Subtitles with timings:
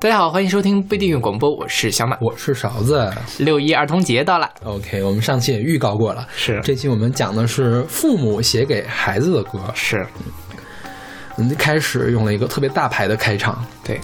[0.00, 3.12] 大家好，欢迎收听不订阅广播，我是小马，我是勺子。
[3.38, 10.06] 六一儿童节到了，OK，我们上期也预告过了，是这期我们讲的是父母写给孩子的歌，是。
[11.36, 14.00] 嗯，开始用了一个特别大牌的开场，对。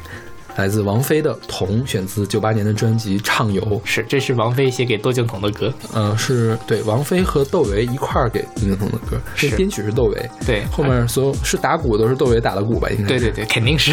[0.56, 3.62] 来自王菲的《童》，选自九八年的专辑《畅游》。
[3.84, 5.72] 是，这是王菲写给窦靖童的歌。
[5.94, 9.20] 嗯，是对，王菲和窦唯一块儿给窦靖童的歌。
[9.34, 10.30] 是，编曲是窦唯。
[10.46, 12.88] 对，后面所有是打鼓都是窦唯打的鼓吧？
[12.88, 13.04] 应该。
[13.08, 13.92] 对对对，肯定是。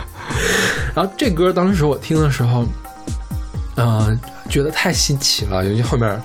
[0.94, 2.64] 然后这歌当时我听的时候，
[3.76, 6.18] 嗯，觉得太新奇了，尤其后面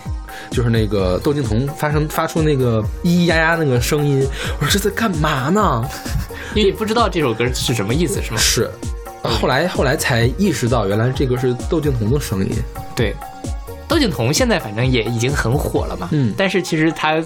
[0.50, 4.26] 就是那个窦靖童发生发出那个咿咿呀呀那个声音，
[4.62, 5.84] 我说这在干嘛呢？
[6.56, 8.38] 因为你不知道这首歌是什么意思，是吗？
[8.38, 8.72] 是。
[9.24, 12.52] 后来后来才意识到，原来这个是窦靖童的声音。
[12.96, 13.14] 对，
[13.88, 16.08] 窦靖童现在反正也已经很火了嘛。
[16.12, 16.34] 嗯。
[16.38, 17.22] 但是其实他，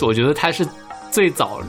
[0.00, 0.66] 我觉得他是
[1.10, 1.60] 最早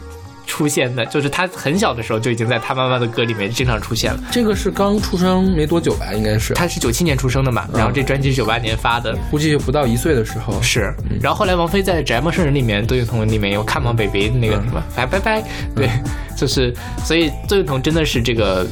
[0.46, 4.20] 出现的，就是他很小的时候就已经在他妈妈的歌里面经常出现了。
[4.32, 6.14] 这个是刚出生没多久吧？
[6.14, 6.54] 应该是。
[6.54, 10.62] 他是九七年出生的嘛，然后这专辑是九八年发的，估计不到一岁的时候。
[10.62, 10.94] 是。
[11.20, 15.44] 然后后来王菲在《宅陌生人》里面，窦靖童里面有《Come on baby》那个什么，拜拜拜。
[15.76, 15.90] 对，
[16.38, 16.72] 就是
[17.04, 18.66] 所以窦靖童真的是这个。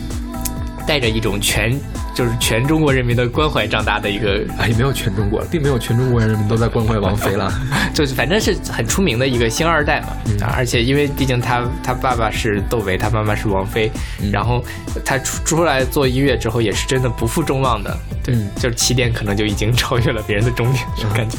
[0.88, 1.72] 带着一种全
[2.14, 7.52] 就是全中国人民的关怀长大的一个啊，也没有全中国，并没有全中国人民都在关怀王菲了，
[7.94, 10.08] 就是反正是很出名的一个星二代嘛。
[10.46, 13.92] 啊，而且因为毕竟他他爸爸是窦唯，他妈妈是王菲，
[14.32, 14.64] 然后
[15.06, 21.38] 他出出来做音乐之后也是真的不负众望的，对，就是起点可能就已经超越了别人的终点，这种感觉。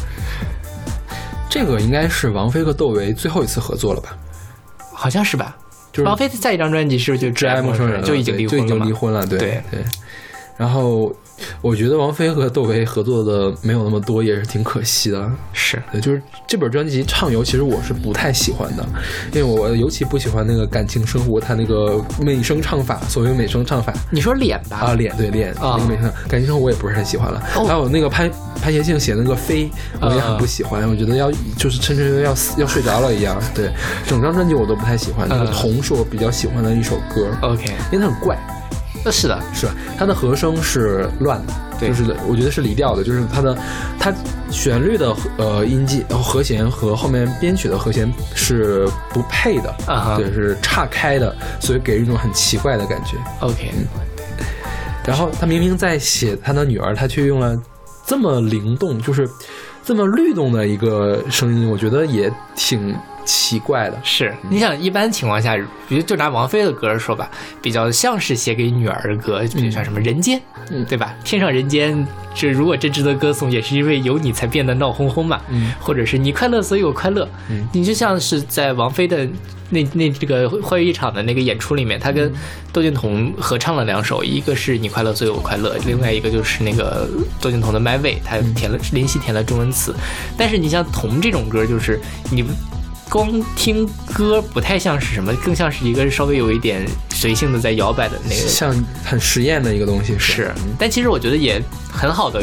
[1.49, 4.17] 这个应该是王菲和窦唯最后一次合作了吧？
[4.93, 5.57] 好像是吧。
[6.03, 8.67] 王菲下一张专辑是不是就《挚爱陌生人》就已经离婚了？
[8.67, 9.85] 就已经离婚了，对对。
[10.57, 11.15] 然后。
[11.61, 15.31] 我觉得王菲和窦唯合作的没有那么多，也是挺可惜的。
[15.53, 18.87] 是，就是这本专辑《畅游》，其实我是不太喜欢的，
[19.33, 23.01] 因为我尤其不喜欢那个感情生活，他那个美声唱法。
[23.09, 24.79] 所谓美声唱法，你说脸吧？
[24.79, 27.41] 啊，脸对脸啊，美声感情生活我也不是很喜欢了。
[27.41, 28.31] 还有那个潘
[28.61, 30.89] 潘协庆写那个飞，我也很不喜欢。
[30.89, 33.41] 我觉得要就是沉沉的要死要睡着了一样。
[33.55, 33.71] 对，
[34.07, 35.29] 整张专辑我都不太喜欢。
[35.29, 37.29] 那个《童》是我比较喜欢的一首歌。
[37.43, 38.39] OK，因为它很怪。
[39.05, 39.75] 那是的，是吧？
[39.99, 41.53] 它的和声是乱的，
[41.89, 43.57] 就是我觉得是离调的，就是它的
[43.99, 44.13] 它
[44.51, 53.19] 旋律的呃音阶，然后和弦和后面编曲的和弦是不配的，啊，对，是岔开的，所以给人一种很奇怪的感觉。
[53.41, 53.71] OK，
[55.07, 57.55] 然后他明明在写他的女儿，他却用了
[58.07, 59.29] 这么灵动，就是
[59.85, 62.97] 这么律动的一个声音，我觉得也挺。
[63.25, 63.99] 奇怪的。
[64.03, 65.57] 是，你想一般情况下，
[65.89, 67.31] 比如就拿王菲的歌说吧，
[67.63, 70.41] 比较像是写给女儿的歌，比如像什么人间，
[70.71, 71.15] 嗯，对吧？
[71.25, 79.29] 天上人间，这如果真值得歌颂，也是因为有你才变得闹哄哄嘛，嗯，或者是你快乐，所以我快乐，嗯，你就像是在王菲的
[79.71, 82.33] 那那这个欢愉一场的那个演出里面，他跟
[82.73, 87.09] 窦靖童合唱了两首，一个是你快乐，所以我快乐，另外一个就是那个
[87.41, 89.95] 窦靖童的 My Way，他填了林夕填了中文词，
[90.37, 92.45] 但是你像童这种歌，就是你。
[93.15, 100.53] 光听歌不太像是什么，更像是一个稍微有一点随性的在摇摆的那个，像很实验的一个东西是。
[100.77, 102.43] 但其实我觉得也很好的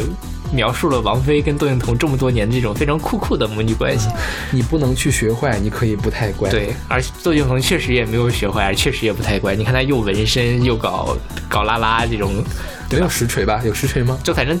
[0.50, 4.08] 描述了王菲跟窦靖童这么多年这种非常酷酷的母女关系。
[4.50, 6.48] 你不能去学坏，你可以不太乖。
[6.48, 9.54] 对，而窦靖童确实也没有学坏，确实也不太乖。
[9.54, 11.14] 你看他又纹身又搞
[11.50, 12.42] 搞拉拉这种，
[12.90, 13.60] 没有实锤吧？
[13.62, 14.18] 有实锤吗？
[14.24, 14.58] 就反正。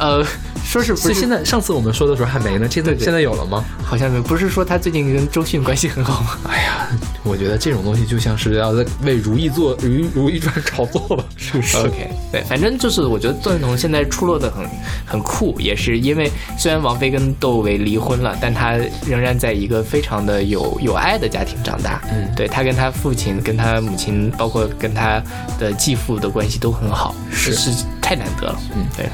[0.00, 0.24] 呃，
[0.64, 1.44] 说是不是现在？
[1.44, 3.62] 上次我们说的时候还没呢，现在现在有了吗？
[3.84, 6.38] 好像没，不是说他最近跟周迅关系很好吗？
[6.48, 6.88] 哎呀，
[7.22, 14.66] 我觉得这种东西就像是要在为《如懿》做《如如懿传》炒作吧， 是不是？OK，对，反正就是我觉得窦靖童现在出落的很
[15.04, 22.00] 很酷，也是因为虽然王菲跟窦唯离婚了，但他仍然在一个非常的有有爱的家庭长大。
[22.10, 25.22] 嗯，对他跟他父亲、跟他母亲，包括跟他
[25.58, 28.58] 的继父的关系都很好，是是太难得了。
[28.74, 29.06] 嗯，对。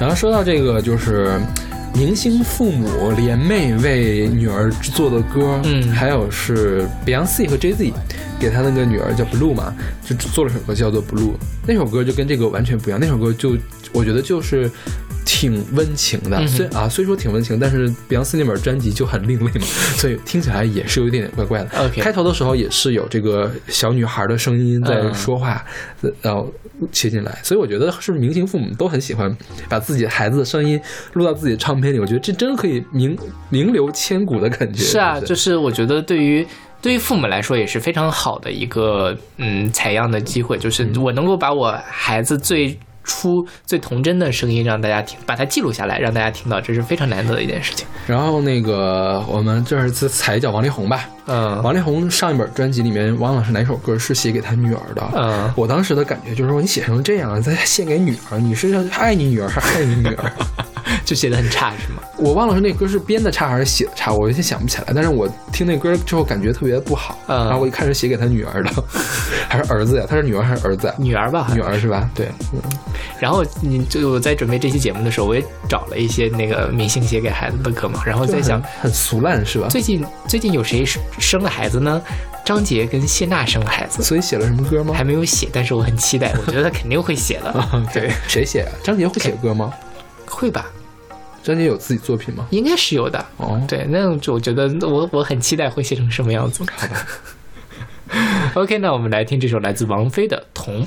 [0.00, 1.38] 然后说到这个，就是
[1.94, 7.92] 明星父母联袂为女儿制作的歌，嗯，还有是 Beyonce 和 Jay Z
[8.40, 11.34] 给他那个女儿叫 Blue 嘛，就做了首歌叫做 Blue，
[11.66, 13.56] 那首歌就跟这个完全不一样，那首歌就
[13.92, 14.70] 我觉得就是。
[15.32, 19.64] 挺温情的，虽啊虽说挺温情，但是碧昂斯那本专辑就很另类嘛，
[19.96, 21.88] 所以听起来也是有一点点怪怪的。
[21.90, 25.64] 开头的时候也是有这个小女孩的声音在说话，
[26.20, 26.52] 然后
[26.90, 29.34] 切进来，所以我觉得是明星父母都很喜欢
[29.68, 30.78] 把自己孩子的声音
[31.12, 33.16] 录到自己的唱片里，我觉得这真可以名
[33.50, 34.82] 名留千古的感觉。
[34.82, 36.44] 是啊，就是我觉得对于
[36.82, 42.76] 对于父母来说也是非常好的一个嗯采样的机会，就是我能够把我孩子最。
[43.10, 47.86] 出最童真的声音让大家听，把它记录下来，让大家听到，这是非常难得的一件事情。
[48.06, 60.32] 然后那个我们这是踩一脚王力宏吧，嗯，王力宏上一本专辑里面王老师哪首歌是写给他女儿的，嗯，我当时的感觉就是说你写成这样再献给女儿，你是爱你女儿还是爱你女儿？
[61.04, 62.02] 就写的很差是吗？
[62.16, 64.84] 我忘了是那歌是编的差还是写的差，我有些想不起来。
[64.94, 68.70] 但是我听那歌之后感觉特别不好，嗯然后我一开始写给他女儿的，
[69.48, 70.06] 还是儿子呀？
[70.08, 70.92] 他是女儿还是儿子？
[70.98, 72.08] 女儿吧，女儿是吧？
[72.14, 72.60] 对，嗯
[73.18, 79.68] 然后你就我在准备这期节目的时候，我也找了一些那个明星写给孩子的歌嘛，然后在想很，很俗烂是吧？
[79.68, 80.84] 最近最近有谁
[81.18, 82.00] 生了孩子呢？
[82.42, 84.94] 张杰跟谢娜生了孩子，所以写了什么歌吗？
[84.96, 87.82] 还没有写，但是我很期待，我觉得他肯定会写的。
[87.92, 88.72] 对， 谁写啊？
[88.82, 89.72] 张杰会写歌吗？
[90.30, 90.66] 会吧？
[91.42, 92.46] 张杰有自己作品吗？
[92.50, 93.24] 应该是有的。
[93.38, 96.62] 哦，对，那就我觉得我我很期待会写成什么样子。
[96.76, 97.06] 好吧。
[98.54, 100.84] OK，那我们来听这首来自王菲的《童》。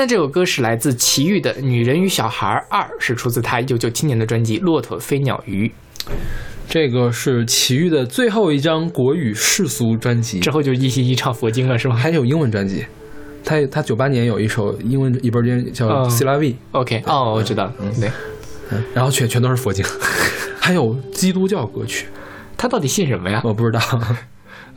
[0.00, 5.70] 现在这首歌是来自齐豫的《女人与小孩二》，是出自他一九九七年的专辑《骆驼飞鸟鱼》。
[6.66, 11.94] 这个是齐豫的最后一张国语世俗专辑，之后就一心一唱佛经了，是吗？
[11.94, 12.86] 还有英文专辑，
[13.44, 18.10] 他他九八年有一首英文一本间叫《C 拉 V》，OK，哦，我知道，嗯，对，
[18.70, 19.84] 嗯，然后全全都是佛经，
[20.58, 22.06] 还有基督教歌曲，
[22.56, 23.42] 他到底信什么呀？
[23.44, 23.80] 我不知道。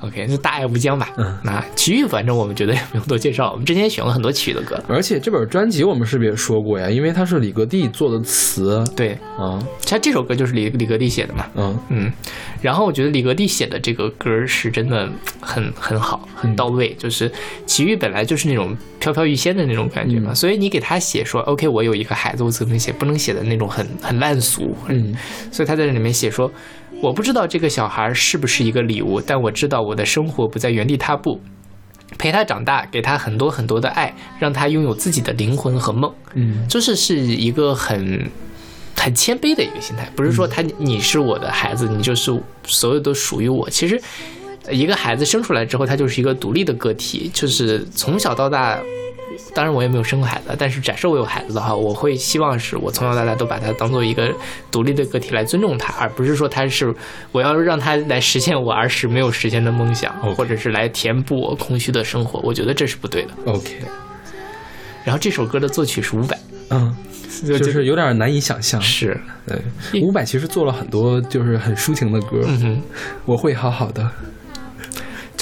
[0.04, 1.10] OK，那大爱无疆吧。
[1.18, 4.78] 嗯，那奇遇反正我们觉得也不用多介绍，我们之前选了很多奇遇的歌。
[4.88, 6.90] 而且这本专辑我们是不是也说过呀？
[6.90, 8.84] 因为它是李格弟做的词。
[8.98, 11.46] 对，啊，像这首歌就是李李格弟写的嘛。
[11.56, 12.12] 嗯嗯。
[12.62, 16.94] 然后我觉得李格弟写的这个歌是真的很很好，很到位。
[16.96, 17.32] 就是
[17.66, 24.76] 奇遇本来就是那种飘飘欲仙的那种感觉嘛，所以你给他写说 OK，我有一个孩子，我怎么写不能写的那种很很烂俗。
[24.90, 25.16] 嗯。
[25.50, 26.52] 所以他在这里面写说。
[27.04, 31.38] 我不知道这个小孩是不是一个礼物，但我知道我的生活不在原地踏步，
[32.18, 36.10] 陪他长大，给他很多很多的爱，让他拥有自己的灵魂和梦。
[36.34, 38.32] 嗯，就是是一个很
[38.96, 42.32] 很谦卑的一个心态，不是说他你是我的孩子，你就是
[42.64, 43.70] 所有都属于我。
[43.70, 44.02] 其实
[44.72, 48.80] 一个孩子生出来之后，他就是一个独立的个体，就是从小到大。
[49.54, 54.34] 当然我也没有生过孩子，但是假设我有孩子的话，我会希望是我从小到大都把他当做一个
[54.72, 56.94] 独立的个体来尊重他，而不是说他是
[57.32, 62.40] 我要让他来实现我儿时没有实现的梦想，或者是来填补我空虚的生活。
[62.42, 63.30] 我觉得这是不对的。
[63.46, 63.80] OK。
[65.04, 66.38] 然后这首歌的作曲是伍佰，
[66.70, 66.96] 嗯，
[67.46, 68.82] 就是有点难以想象。
[68.82, 72.42] 是，对，伍佰其实做了很多就是很抒情的歌。
[72.46, 72.82] 嗯哼，
[73.26, 74.10] 我会好好的。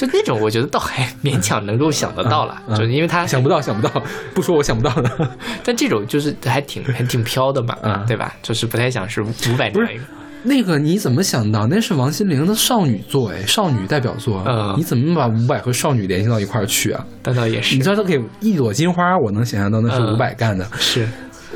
[0.02, 4.02] 就那种，我觉得倒还 勉强能够想得到了，就是因为他想不到，想不到，
[4.34, 5.30] 不说我想不到的。
[5.64, 8.34] 但这种就是还挺还挺飘的嘛，啊，对吧？
[8.42, 10.04] 就是不太想是伍佰那一个。
[10.44, 11.68] 那个你怎么想到？
[11.68, 14.42] 那是王心凌的少女作，哎，少女代表作。
[14.44, 17.06] 嗯，你怎么把伍佰和少女联系到一块儿去啊？
[17.22, 17.76] 那倒也是。
[17.76, 20.66] 你知道他给一朵金花，我能想象到那是伍佰干的。
[20.80, 21.06] 是，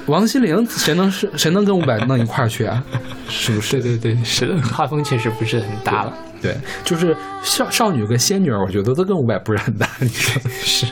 [0.07, 2.81] 王心凌谁能是谁能跟伍佰弄一块儿去啊？
[3.29, 3.81] 是不是？
[3.83, 6.13] 对对对，是的，画风确实不是很搭了。
[6.47, 9.89] 对，就是少少女跟仙女，我觉得都跟伍佰不是很搭。
[10.01, 10.87] 你说是。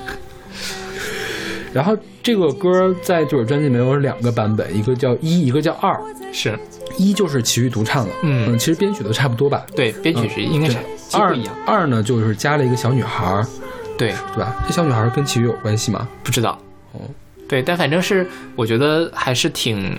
[1.72, 5.98] 然后这个歌在这本专辑里面有两个版本，一个叫一，一个叫二。
[6.32, 6.58] 是
[6.98, 9.64] 一就是齐豫独唱的，嗯，其实编曲都差不多吧？
[9.74, 10.76] 对，编曲是应该是
[11.12, 11.54] 二一样。
[11.66, 13.44] 二呢就是加了一个小女孩，
[13.98, 14.56] 对对吧？
[14.66, 16.08] 这小女孩跟齐豫有关系吗？
[16.22, 16.58] 不知道。
[16.92, 17.00] 哦，
[17.48, 19.98] 对，但反正是我觉得还是挺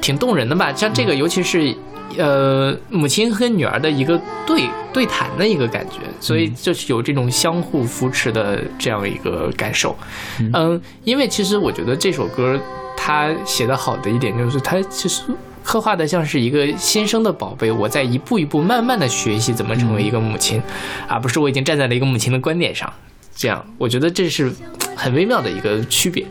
[0.00, 0.72] 挺动人的吧。
[0.72, 1.74] 像这个，尤其是。
[2.18, 9.96] 呃，母亲和女儿的一个对对谈的一个感觉，所以就是有这种相互扶持的这样一个感受。
[10.52, 12.58] 嗯，因为其实我觉得这首歌
[12.96, 15.22] 它写的好的一点就是，它其实
[15.62, 20.60] 刻画的像是一个新生的宝贝，我在一步一步慢慢的学习怎么成为一个母亲，
[21.06, 22.92] 而不是我已经站在了一个母亲的观点上。
[23.36, 24.52] 这样，我觉得这是
[24.96, 26.26] 很微妙的一个区别。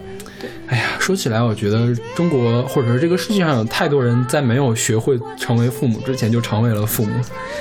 [0.67, 7.11] 哎呀，说起来，我觉得中国或者说这个世界上有太多人在没有学会成为父母之前就成为了父母。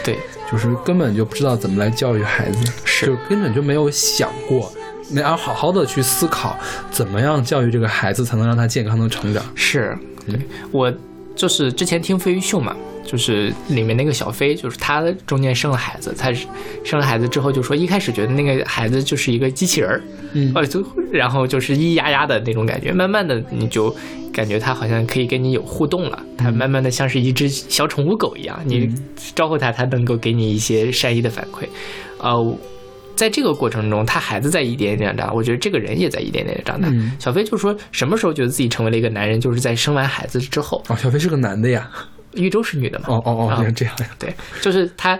[0.04, 0.18] 对，
[0.50, 4.73] 就是根本就不知道怎么来教育孩子，是，就根本就没有想过，
[5.11, 6.56] 没要好好的去思考
[6.90, 9.42] 怎么样教育这个孩子才能让他健康的成长。
[9.54, 10.38] 是，对
[10.70, 10.92] 我
[11.35, 12.76] 就是之前听飞鱼秀嘛。
[13.11, 16.31] 就是里面那个小飞，就是他中间生了孩子，他
[16.85, 20.03] 生了孩子之后就说，一开始觉得那个孩子就是一个机器人儿，
[20.35, 23.97] 嗯，就然后就是咿咿呀呀的那种感觉，慢慢的你就
[24.31, 28.95] 感觉他好像可以跟你有互动了，他慢慢的像是一只小宠物狗一样，你
[29.35, 31.67] 招呼他，他能够给你一些善意的反馈，
[32.19, 32.59] 呃，
[33.17, 36.93] 在这个过程中，他孩子在一点点长大，我觉得这个人也在一点点的长大。
[37.19, 40.85] 小飞就说，什么时候觉得自己成为了一个男人，就是在生完孩子之后。
[40.88, 41.91] 哦，小飞是个男的呀。
[42.42, 43.07] 玉州是女的嘛？
[43.09, 44.14] 哦哦哦，这样这样。
[44.18, 45.18] 对，就是她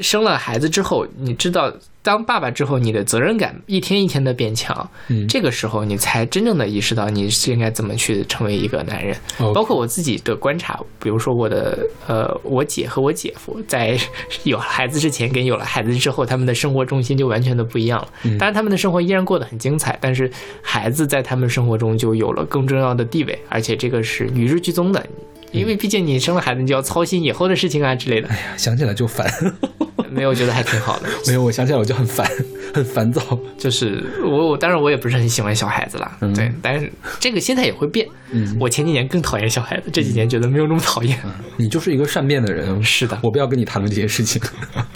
[0.00, 4.88] 生了孩子之后，你知道，当爸爸之后，你的责任感一天一天的变强。
[5.08, 9.16] 嗯，这个时候你才真正的意识到你是应该怎么去成为一个男人。
[9.52, 13.98] 包括我自己的观察，比如说我的呃，我姐和我姐夫在
[14.44, 18.08] 有了孩子之前跟有了孩子之后，他们的生活重心就完全的不一样了。
[18.38, 20.30] 当然，他们的生活依然过得很精彩，但是
[20.62, 25.04] 孩子在他们生活中就有了更重要的地位，而且这个是与日俱增的。
[25.52, 28.28] 因为毕竟你生了孩子，你就要操心以后的事情啊之类的。
[28.28, 29.26] 哎呀，想起来就烦。
[30.10, 31.08] 没有，我觉得还挺好的。
[31.26, 32.26] 没有，我想起来我就很烦，
[32.74, 33.22] 很烦躁。
[33.58, 36.10] 就是我，我当然我也不是很喜欢小孩子了。
[36.34, 36.90] 对，但是
[37.20, 38.06] 这个心态也会变。
[38.30, 41.18] 嗯，我前几年更讨厌小孩子，这几年觉得没有那么讨厌。
[41.58, 42.68] 你就是一个善变的人。
[42.82, 44.40] 是的，我不要跟你谈论这些事情。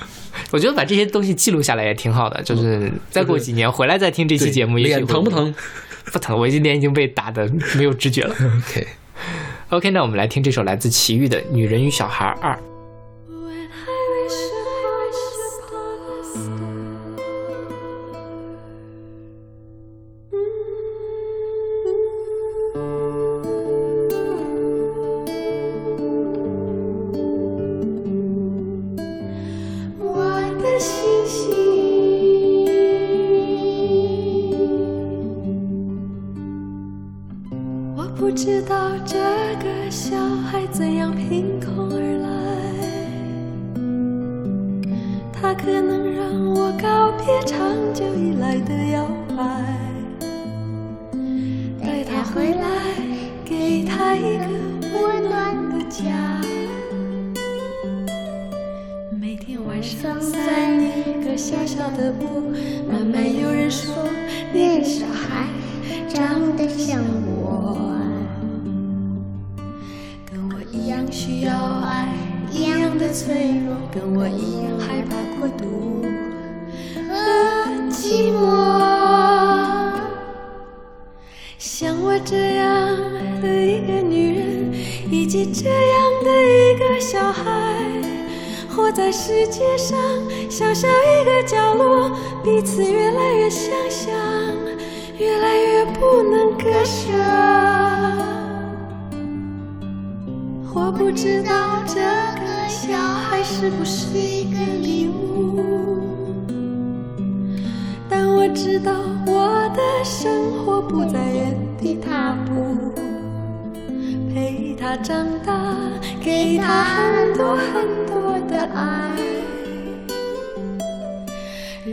[0.51, 5.55] 我觉得把这些东西记录下来也挺好的，就是再过几年回来再听这期节目，脸疼不疼？
[6.11, 8.35] 不疼，我今天已经被打的没有知觉了。
[8.67, 8.87] OK。
[9.73, 12.55] OK，那我们来听这首来自齐豫的《女人与小孩二》。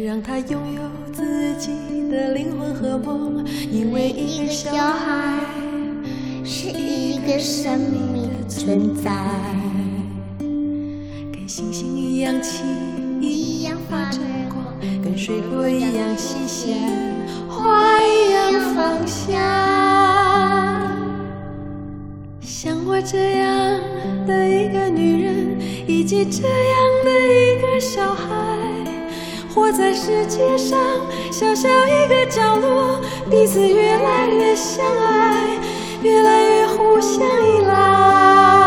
[0.10, 0.82] 让他拥有
[1.14, 1.70] 自己
[2.10, 5.40] 的灵魂和梦，因为一个小孩
[6.44, 9.12] 是一个生命的存在，
[10.40, 12.66] 跟星星一样轻，
[13.22, 14.18] 一样发着
[14.50, 14.66] 光，
[15.04, 16.76] 跟水果一样新鲜，
[17.48, 19.38] 花一样芳香。
[22.42, 23.80] 像我这样
[24.26, 28.59] 的一个女人，以及这样的一个小孩，
[29.60, 30.80] 我在世界上
[31.30, 32.98] 小小一个角落，
[33.30, 35.60] 彼此越来越相爱，
[36.02, 38.59] 越来越互相依赖。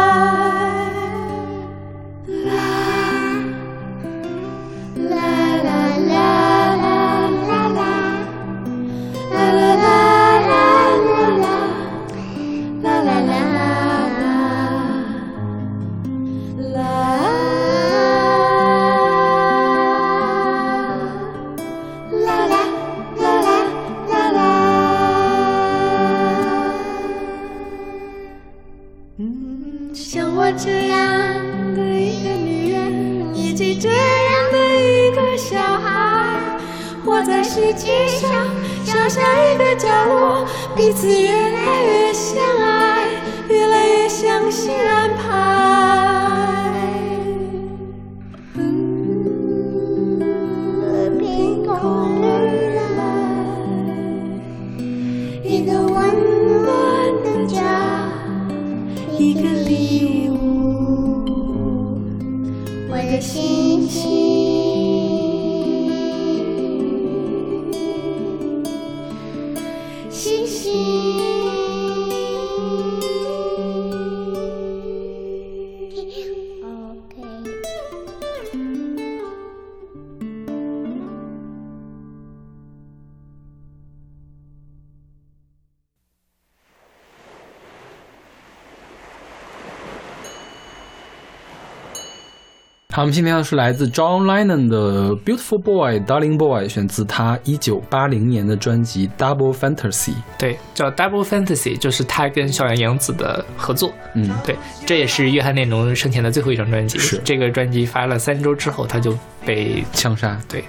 [93.03, 100.11] 好，我们今天要是来自 John Lennon 的《Beautiful Boy, Darling Boy》，选自他一九八零年的专辑《Double Fantasy》。
[100.39, 103.93] 对，叫 Double Fantasy，就是他跟小野洋子的合作。
[104.15, 106.97] 嗯，对，这也是约翰列侬生前的最后一张专辑。
[107.01, 110.39] 是这个专辑发了三周之后，他就被枪杀。
[110.49, 110.63] 对，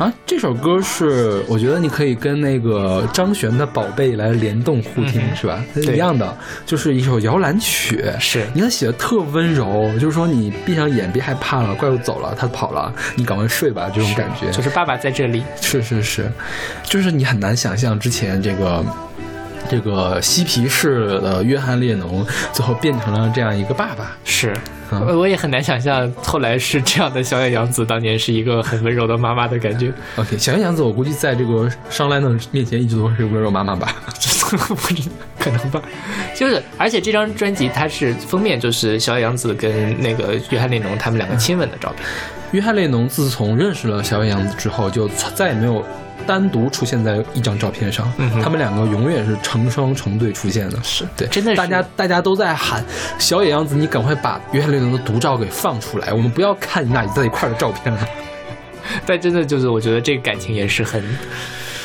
[0.00, 5.62] 啊，这首歌是我觉得你可以跟那个张悬的《宝贝》来联动互听，嗯是吧？
[5.74, 6.34] 对一样的，
[6.64, 8.02] 就是一首摇篮曲。
[8.18, 14.50] 是你看写的特温柔，就是说你闭上眼，别害怕了，怪物走了，他跑了，你赶快睡吧，这种感觉。
[14.50, 15.44] 就是爸爸在这里。
[15.60, 16.32] 是是是，
[16.82, 18.82] 就是你很难想象之前这个
[19.68, 24.16] 这个嬉皮士的约翰列侬，最后变成了这样一个爸爸。
[24.24, 24.56] 是，
[24.92, 27.22] 嗯 我也很难想象后来是这样的。
[27.22, 33.94] 小野洋子当年是一个很温柔的妈妈的感觉，OK，小野洋子，我估计在这个商莱的面前一直都是温柔妈妈吧。
[34.50, 35.80] 不 是可能吧？
[36.34, 42.04] 就是，而且这张专辑它是封面就是小野洋子跟那个约翰列侬他们两个亲吻的照片。
[42.50, 45.84] 约翰列侬自从认识了小野洋子之后，就再也没有
[46.26, 48.10] 单独出现在一张照片上。
[48.18, 50.78] 嗯他们两个永远是成双成对出现的。
[50.82, 52.84] 是对，真的是大家大家都在喊
[53.18, 58.08] 小野洋子，你赶快把约翰列侬的独照给放出来，我们不要看你俩在一块儿的照片了。
[59.06, 61.02] 但真的就是，我觉得这个感情也是很，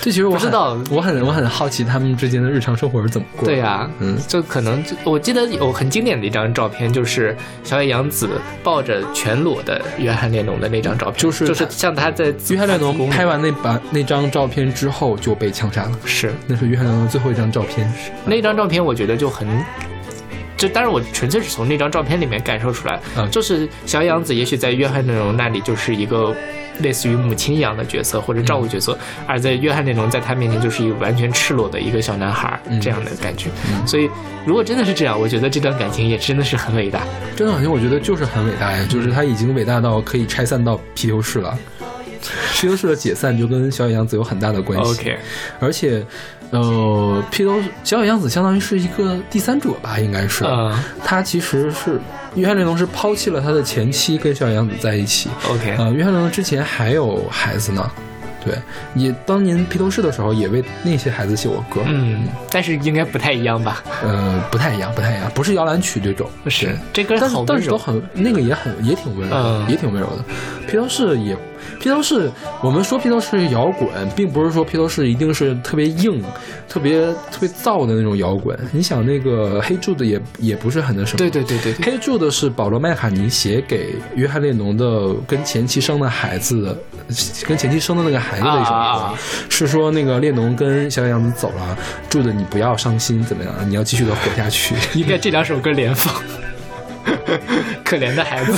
[0.06, 3.48] 这其实我不知道我很我很好奇他们之间的日常生活是怎么过的。
[3.48, 8.30] 对呀、嗯就可能就我记得有很经典的一张照片，就是小野洋子
[8.64, 17.90] 抱着全裸的约翰列侬的那张照片，就是就是像他在约翰列侬拍完那把那张照片之后就被枪杀了，是那是约翰列侬最后一张照片。
[17.94, 19.48] 是那张照片，我觉得就很。
[20.56, 26.34] 就当然，我纯粹是从那张照片里面感受出来，嗯就是小野洋子也许在约翰列侬那里就是一个
[26.80, 33.50] 类似于母亲一样的角色或者照顾角色，而在约翰那种在他面前就是一个完全赤裸的一个小男孩、嗯这样的感觉。
[33.86, 34.10] 所以，
[34.46, 37.02] 如果真的是这样，我觉得这段感情也真的是很伟大。
[37.36, 41.58] 这段感情我觉得就是很伟大呀，就是他已经伟大到可以拆散到披头士了。
[42.54, 44.92] 披头士的解散就跟小野洋子有很大的关系。
[44.92, 45.18] OK，
[45.60, 46.04] 而且，
[46.50, 50.44] 呃，披头小野洋子相当于是一个第三者吧，应该是。
[50.44, 52.02] 嗯他其实是
[52.36, 55.30] 约翰列侬是抛弃了他的前妻，跟小野洋子在一起。
[55.50, 57.90] ，OK，呃，约翰列侬之前还有孩子呢，
[58.44, 58.56] 对，
[58.94, 61.82] 也当年披头士的时候也为那些孩子写过歌。
[61.86, 63.84] 嗯，但是应该不太一样吧？
[64.04, 66.30] 呃，不太一样，不太一样，不是摇篮曲这种。
[66.48, 70.24] 是这歌但是好温柔，但是都很那个也很也挺温柔的，嗯也挺温柔的。
[70.68, 71.38] 披头士也，
[71.80, 76.24] 披头士，我们说披头士摇滚，并不是说披头士一定是特别硬、
[76.68, 77.02] 特别
[77.32, 78.58] 特别燥的那种摇滚。
[78.72, 81.18] 你想那个黑柱的也也不是很那什么。
[81.18, 86.78] 对对对对对，黑柱的是保罗麦卡尼写给约翰列侬的跟前妻生的孩子的，
[87.48, 89.14] 跟前妻生的那个孩子的一首歌，
[89.50, 91.78] 是说那个列侬跟小野洋子走了，
[92.10, 93.54] 住的你不要伤心，怎么样？
[93.70, 94.76] 你要继续的活下去。
[94.94, 96.14] 应该这两首歌连放。
[97.86, 98.52] 可怜的孩子，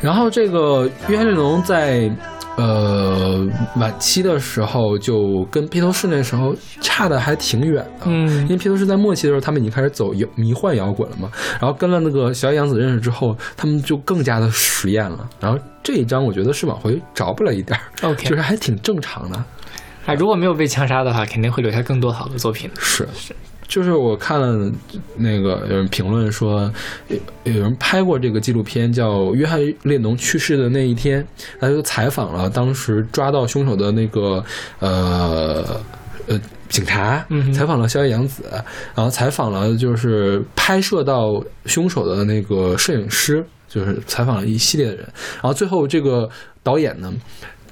[0.00, 2.10] 然后这个约翰列侬在
[2.56, 8.06] 呃晚期的时候，就跟披头士那时候差的还挺远的。
[8.06, 11.30] 嗯因为披头士在末期的时候，他们已经开始走摇迷幻摇滚了嘛，
[11.60, 15.28] 然后跟了那个小野洋子认识之后，他们就更加的实验了。
[15.40, 19.36] 然后这一张我觉得是往回找补了一点儿 OK 就是还挺正常的。
[20.06, 22.70] 啊，如果没有被枪杀的话，肯定会留下更多好的作品。
[22.78, 23.34] 是是
[23.68, 24.72] 就是我看了
[25.14, 26.72] 那个有人评论说，
[27.08, 31.22] 有有人拍过这个纪录片，叫《约翰列侬去世的那一天》，
[31.60, 34.42] 他就采访了当时抓到凶手的那个
[34.78, 35.78] 呃
[36.26, 38.42] 呃警察采访了小野洋子，
[38.94, 45.04] 然后采访了就是拍摄到凶手的那个摄影师，就是采访了一系列的人，
[45.34, 46.28] 然后最后这个
[46.62, 47.12] 导演呢。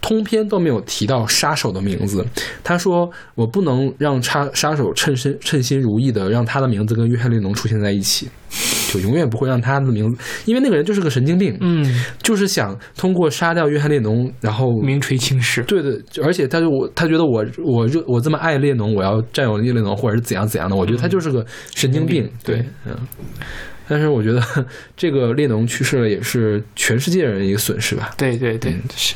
[0.00, 2.24] 通篇都没有提到杀手的名字。
[2.62, 8.28] 他说：“我不能让杀杀手称身称心如意的让他的名字跟约翰列侬出现在一起，
[8.92, 11.84] 就永远不会让他的名字，因为那个人就是个神经病，嗯，
[12.22, 15.62] 就是想通过杀掉约翰列侬，然后名垂青史。
[15.62, 22.30] 对的，而且他就我他觉得我我热我这么爱列侬，我要占有列侬或者是怎样怎样的，我觉得他就是个神经病。
[22.44, 22.96] 对，嗯。
[23.88, 24.42] 但是我觉得
[24.96, 28.10] 这个列侬去世了，也是全世界人一个损失吧。
[28.18, 29.14] 对对对，嗯是。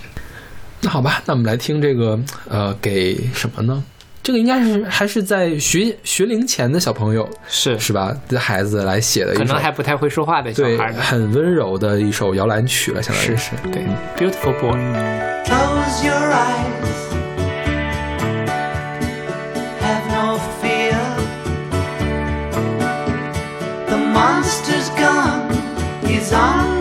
[0.82, 3.82] 那好吧，那我们来听这个，呃，给什么呢？
[4.22, 8.14] 这个应该是还是在学学龄前的小朋友是是吧？
[8.28, 11.00] 的孩子来写的一首可能，还不太会说话的小对，孩呢。
[11.00, 13.52] 很温柔的一首摇篮曲了，相当于是。
[13.72, 13.82] 对
[14.18, 14.78] ，Beautiful Boy。
[15.46, 17.00] Close your eyes.
[19.80, 20.98] Have no fear.
[23.88, 25.48] The monster's gone.
[26.04, 26.79] He's on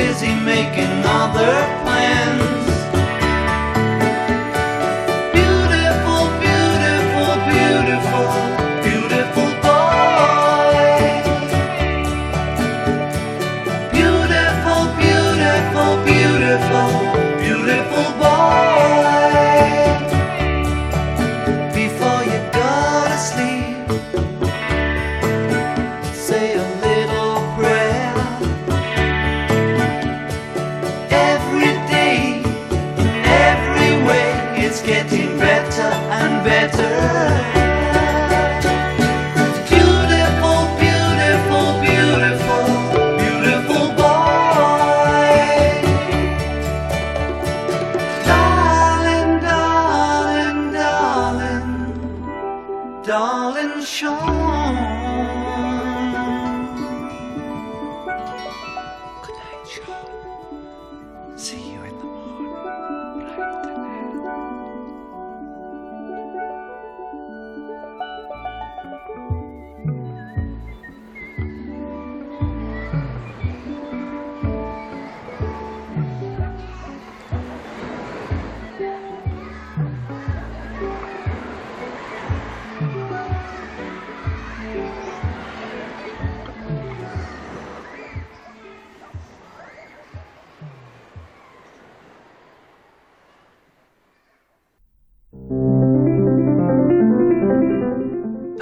[0.00, 1.89] busy making other plans.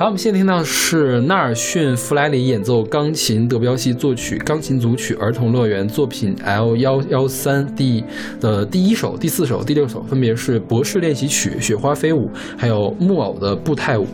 [0.08, 8.02] 我们现在听到的是纳尔逊·弗莱里演奏钢琴，德彪西作曲，钢琴组曲《儿童乐园》作品 L 幺幺三第
[8.40, 14.06] 的第一首、第四首、第六首，分别是《博士练习曲》《雪花飞舞》，还有木偶的步态舞。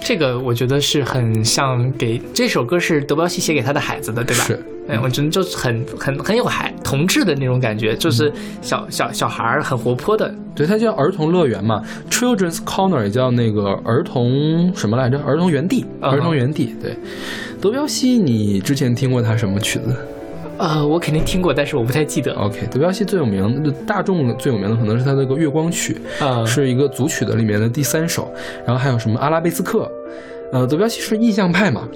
[0.00, 4.44] 这个我觉得是很像给这首歌是德彪西写给他的孩子的，对吧？
[4.44, 10.34] 是，哎，我觉得就是很很很有孩童稚的那种感觉，就是小小小孩儿很活泼的。
[10.54, 15.20] 对，它叫儿童乐园嘛，Children's Corner 也叫那个儿童什么来着？
[15.20, 16.74] 儿童园地，儿童园地。
[16.82, 16.96] 对，
[17.60, 19.94] 德彪西，你之前听过他什么曲子
[20.56, 22.32] 呃，我肯定听过，但是我不太记得。
[22.34, 28.28] ？OK，德彪西最有名的大众最有名的可能是他那个月光曲，啊，是一个组曲的里面的第三首，
[28.66, 29.88] 然后还有什么阿拉贝斯克，
[30.52, 31.86] 呃，德彪西是印象派嘛。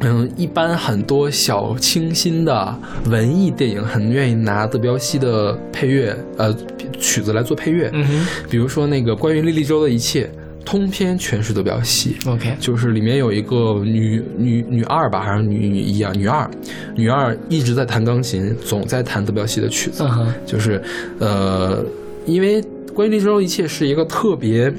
[0.00, 2.76] 嗯，一般很多小清新的
[3.06, 6.54] 文艺电影很愿意拿德彪西的配乐，呃，
[6.98, 7.90] 曲子来做配乐。
[7.92, 10.28] 嗯哼比如说那个关于莉莉周的一切，
[10.64, 12.16] 通篇全是德彪西。
[12.26, 16.12] ，OK，就是里面有一个女女女二吧，还是女女一啊？
[16.16, 16.50] 女二，
[16.96, 20.02] 女二一直在弹钢琴，总在弹德彪西的曲子。
[20.02, 20.82] 嗯哼，就是
[21.18, 21.84] 呃，
[22.26, 22.62] 因为
[22.94, 24.72] 关于《历史中一切》是一个特别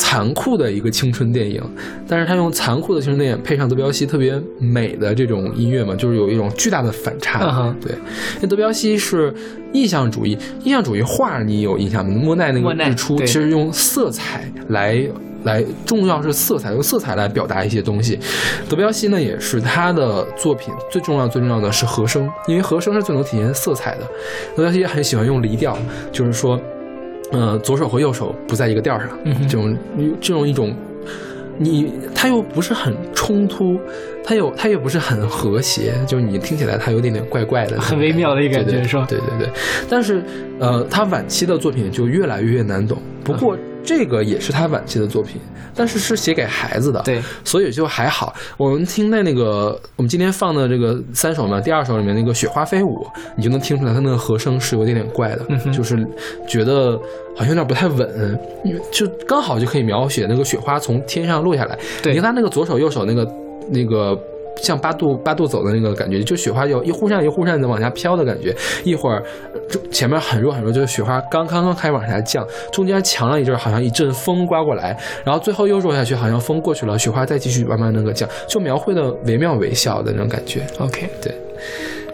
[0.00, 1.62] 残酷的一个青春电影，
[2.08, 7.74] 但是他用残酷的青春电影配上德彪西特别美的这种音乐嘛，就是有一种巨大的反差。
[7.82, 7.92] 对，
[8.36, 9.32] 因为德彪西是
[9.74, 12.18] 印象主义，印象主义画你有印象吗？
[12.18, 15.06] 莫奈那个日出其实用色彩来。
[15.42, 18.18] 来，重要是色彩，用色彩来表达一些东西。
[18.68, 24.02] 德彪西呢，也是他的作品最重要、最重要的是和声，因为和声是最能体现色彩的。
[24.54, 25.74] 德彪西也很喜欢用离调，
[26.12, 26.60] 就是说，
[27.32, 29.76] 呃，左手和右手不在一个调上，嗯这种
[30.20, 30.74] 这种一种，
[31.58, 33.78] 你它又不是很冲突，
[34.24, 39.48] 它又它又不是很和谐，就是你听起来它有点点怪怪的，很微妙的一个感觉是吧对对对，
[39.88, 40.22] 但是
[40.58, 42.98] 呃，他晚期的作品就越来越难懂。
[43.22, 45.40] 不过这个也是他晚期的作品，
[45.74, 48.34] 但是是写给孩子的，对，所以就还好。
[48.56, 56.06] 我们听那那个，我们今天放的这个三首嘛，第二首里面那个《雪花飞舞》，你就能听出来，他那个和声是有点点怪的，就是
[56.46, 56.98] 觉得
[57.34, 58.38] 好像有点不太稳，
[58.92, 61.78] 就刚好就可以描写那个雪花从天上落下来。
[62.02, 63.26] 对你看他那个左手右手那个
[63.70, 64.18] 那个。
[64.56, 69.22] 像八度八度走的那个感觉，就雪花有一忽扇一忽扇的往下飘的感觉，一会儿
[69.68, 80.62] 就前面很弱很弱，就是雪花刚刚刚开始往下降，中间强了一阵，好像一阵风刮过来，然后最后又弱下去，好像风过去了，雪花再继续慢慢那个降，就描绘的惟妙惟肖的那种感觉。
[80.78, 81.34] OK，对，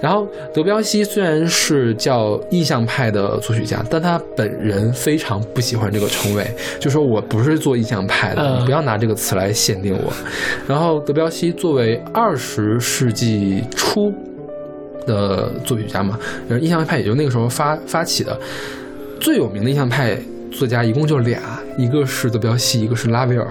[0.01, 6.47] 然后德彪西虽然是叫意象派的作曲家，但他本人非常不喜欢这个称谓，
[6.79, 10.13] 就说我不是做意象派的，嗯你不要拿这个词来限定我。
[10.69, 14.13] 然后德彪西作为二十世纪初
[15.07, 18.39] 的作曲家嘛，呃，意象派也就那个时候发发起的，
[19.21, 20.19] 最有名的印象派
[20.53, 21.41] 作家一共就俩，
[21.79, 23.47] 一个是德彪西，一个是拉威尔。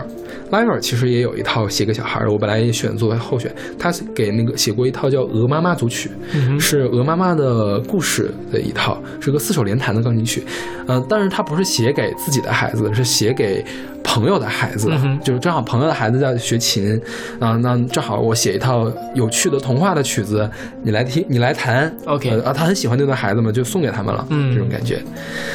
[0.51, 3.53] 拉威尔其实也有一套写给小孩的，我本来也选作为候选。
[3.77, 10.43] 他给那个写过一套叫《鹅妈妈组曲》，嗯是鹅妈妈的故事的一套，是个四手联弹的钢琴曲。
[10.87, 13.65] 呃，但是他不是写给自己的孩子，是写给
[14.03, 16.99] 朋友的孩子，嗯就是正好朋友的孩子在学琴，
[17.39, 20.47] 啊，那正好我写一套有趣的童话的曲子，
[20.83, 24.95] 你来听，你来弹 OK 呃啊，他很喜欢那段孩子嘛，就送给他们了，嗯这种感觉。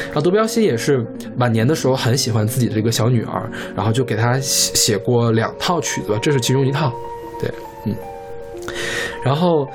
[0.07, 1.05] 然后德彪西也是
[1.37, 4.37] 晚年的时候很喜欢自己的这个小女儿，然后就给她
[4.73, 6.91] 写写过两套曲子，这是其中一套，
[7.39, 7.49] 对，
[7.85, 7.95] 嗯。
[9.23, 9.67] 然后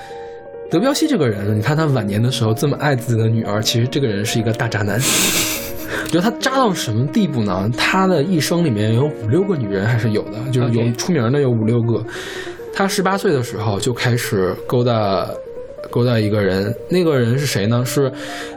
[0.71, 5.01] 德彪西这个人，你看他晚年的时候这么爱自己的女儿，其实这个人是一个大渣男。
[6.03, 7.71] 我觉得他渣到什么地步呢？
[7.77, 12.05] 他的一生里面有五六个女人还是有的，就是有出名的有五六个。
[12.73, 15.29] 他十八岁的时候就开始勾搭
[15.91, 17.85] 勾搭一个人，那个人是谁呢？
[17.85, 18.13] 是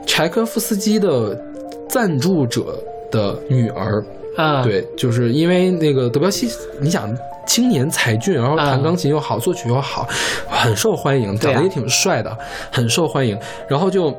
[0.06, 1.39] 柴可夫斯基的
[1.88, 2.78] 赞助者
[3.12, 4.04] 的女儿。
[4.35, 7.09] 啊，，对，就是因为那个德彪西，你想
[7.45, 10.07] 青年才俊，然后弹啊钢琴又好，作曲又好，
[10.49, 12.37] 很受欢迎，长得也挺帅的，
[12.71, 13.37] 很受欢迎，
[13.67, 14.15] 然后就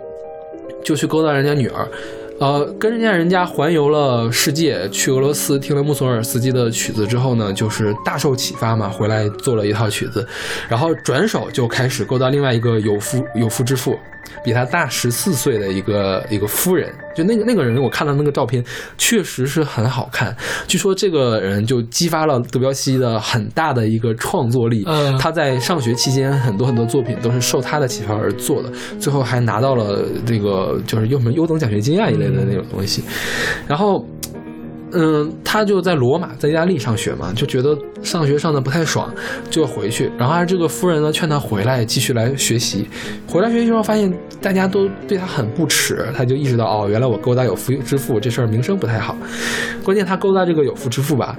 [0.85, 1.89] 就去勾搭人家女儿。
[2.41, 10.27] 呃，跟人家人家环游了世界，去俄罗斯听了穆索尔斯基的曲子之后呢，就是大受启发嘛，回来做了一套曲子，
[10.67, 13.95] 然后转手就开始勾搭另外一个有夫有夫之妇，
[14.43, 18.65] 比他大十四岁的一个一个夫人，就那个那个人，我看到那个照片，
[18.97, 20.37] 确实是很好看。
[20.67, 24.85] 据说这个人就激发了德彪西的很大的一个创作力。
[24.87, 33.03] 嗯他在上学期间很多很多作品都是受他的启发而做的，最后还拿到了这个就是优什么优等奖学金啊一类的那种东西。
[33.67, 34.05] 然后。
[34.93, 39.13] 嗯，他就在罗马，在意大利上学嘛，就觉得上学上的不太爽，
[39.49, 40.11] 就回去。
[40.19, 42.89] 然后这个夫人呢，劝他回来继续来学习。
[43.27, 49.17] 回来学习之后，发现大家都对他很不耻，他就意识到哦，原来我勾搭有夫之妇这事儿名声不太好。
[49.85, 51.37] 关键他勾搭这个有夫之妇吧，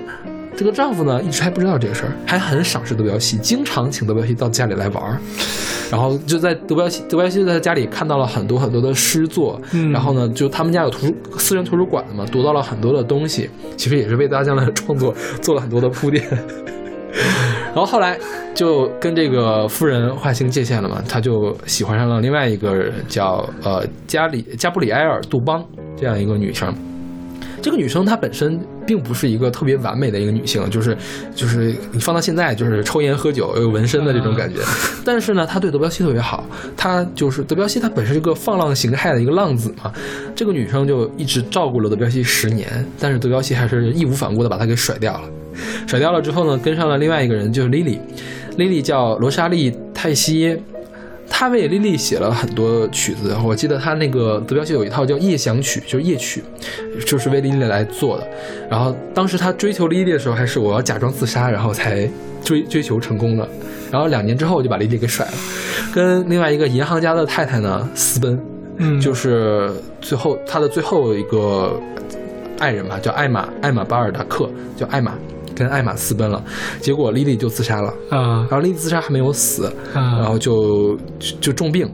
[0.55, 5.17] 这个丈夫呢一直还不知道这个事儿，还很赏识德彪西，经常请德彪西到家里来玩儿。
[5.89, 16.23] 然后就在德彪西，德彪西在他家里看到了很多很多的诗作，嗯然后呢，就他们家有图书私人图书馆的嘛，读到了很多的东西，其实也是为大家将来的创作做了很多的铺垫。
[17.73, 18.17] 然后后来
[18.53, 25.65] 就跟这个夫人划清界限了嘛，他就喜欢上了另外一个人，叫呃加里加布里埃尔·杜邦
[25.97, 26.73] 这样一个女生。
[27.61, 28.59] 这个女生她本身
[28.91, 30.97] 并不是一个特别完美的一个女性，就是
[31.33, 34.59] 就是你放到现在就是抽烟喝酒有纹身的这种感觉，
[35.05, 36.43] 但是呢，她对德彪西特别好，
[36.75, 39.89] 她就是德彪西，她本身是个放浪形骸的一个浪子嘛，
[40.35, 45.21] 这个女生就一直照顾了德彪西十年，但是德彪西还是义无反顾的把她给甩掉了。
[45.87, 47.97] 甩掉了之后呢，跟上了另外一个人，就是莉莉，
[48.57, 50.57] 莉莉叫罗莎莉·泰西
[51.31, 53.35] 耶，她为莉莉写了很多曲子。
[53.43, 56.43] 我记得他那个德彪西有一套叫《夜想曲》，就是夜曲，
[57.07, 58.27] 就是为莉莉来做的。
[58.69, 62.07] 然后当时他追求莉莉的时候，还是我要假装自杀，然后才
[62.43, 63.47] 追追求成功的。
[63.89, 65.33] 然后两年之后就把莉莉给甩了，
[65.93, 68.39] 跟另外一个银行家的太太呢私奔。
[68.77, 71.79] 嗯，就是最后他的最后一个
[72.59, 75.13] 爱人吧，叫艾玛艾玛巴尔达克，叫艾玛，
[75.55, 76.43] 跟艾玛私奔了，
[76.79, 81.89] 结果莉莉就自杀了，啊然后莉莉自杀还没有死，然啊，后就就就重病，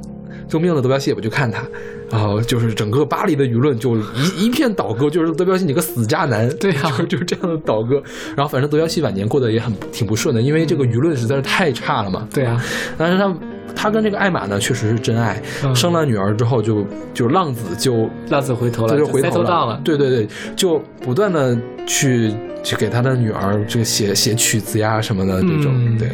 [0.47, 1.63] 重病了，德彪西也不去看他。
[2.09, 8.01] 然后就是整个巴黎的舆论就一一片倒戈，就是德彪西你个死渣男，对啊就是就是这样的倒戈。
[8.33, 12.25] 然后反正德彪西晚年过得也很挺不顺的，因为这个舆论实在是太差了嘛。
[12.33, 12.63] 对啊，
[12.97, 13.37] 但是他
[13.75, 15.43] 他跟这个艾玛呢，确实是真爱。
[15.65, 22.33] 嗯生了女儿之后就，就浪子就浪子回头了，他就回头了，对对对，就不断的去
[22.67, 26.09] 去给他的女儿这个写写曲子呀什么的这种、嗯对。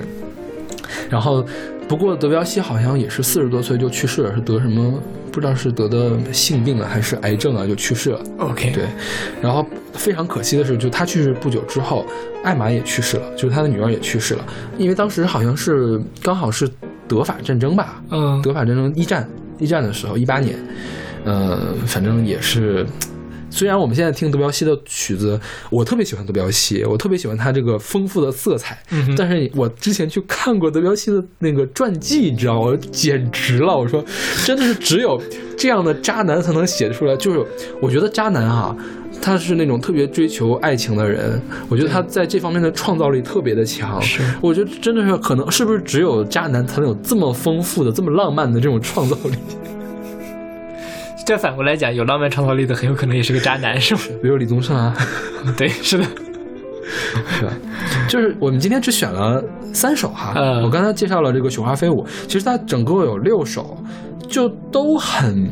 [1.10, 1.44] 然后，
[1.88, 4.94] 不过德彪西好像也是四十多岁就去世了，是得什么
[5.32, 8.22] 不知道是得的性病啊还是癌症啊就去世了。
[8.38, 8.84] OK，对，
[9.42, 12.06] 然后非常可惜的是，就他去世不久之后，
[12.44, 14.46] 艾玛也去世了，就是他的女儿也去世了，
[14.78, 16.70] 因为当时好像是刚好是
[17.08, 19.28] 德法战争吧，嗯，德法战争一战
[19.58, 20.56] 一战的时候，一八年，
[21.26, 22.86] 呃，反正也是。
[23.54, 25.40] 虽然我们现在听德彪西的曲子，
[25.70, 32.62] 我特别喜欢德彪西，我特别喜欢他这个丰富的色彩，嗯但是我之前去看过德彪西的那个传记，你知道吗？
[32.62, 33.78] 我简直了！
[33.78, 34.04] 我说，
[34.44, 35.22] 真的是只有
[35.56, 37.16] 这样的渣男才能写出来。
[37.16, 37.46] 就是
[37.80, 38.76] 我觉得渣男哈、
[39.22, 41.40] 他是那种特别追求爱情的人，
[41.70, 44.02] 我觉得他在这方面的创造力特别的强。
[44.02, 49.38] 是我觉得真的是可能是不是只有渣男才能有这么丰富的、这么浪漫的这种创造力？
[51.26, 54.02] 这反过来讲，有浪漫创造力的很有可能也是个渣男，是吗？
[54.22, 54.96] 比如李宗盛啊，
[55.58, 56.04] 对，是的，
[57.40, 57.54] 是吧？
[58.10, 59.44] 就是我们今天只选了
[59.74, 63.78] 三首哈，嗯我刚才介绍了这个《雪花飞舞》，其实它整个有六首，
[64.28, 65.50] 就都很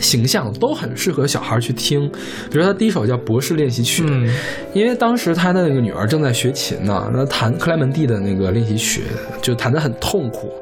[0.00, 2.10] 形象都很适合小孩去听。
[2.50, 4.28] 比如他第一首叫《博士练习曲》，嗯
[4.74, 9.02] 因为当时他的那个女儿正在学琴呢，那弹克莱门蒂的那个练习曲，
[9.40, 10.52] 就弹得很痛苦。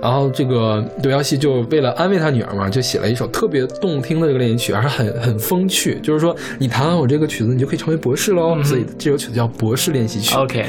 [0.00, 8.62] 然后这个德彪西就为了安慰他女儿嘛，就写了一首特别动听的这个练习曲，而且很很风趣，就是说你弹完我这个曲子，你就可以成为博士喽。
[8.62, 10.34] 所以这首曲子叫《博士练习曲》。
[10.38, 10.64] ，OK，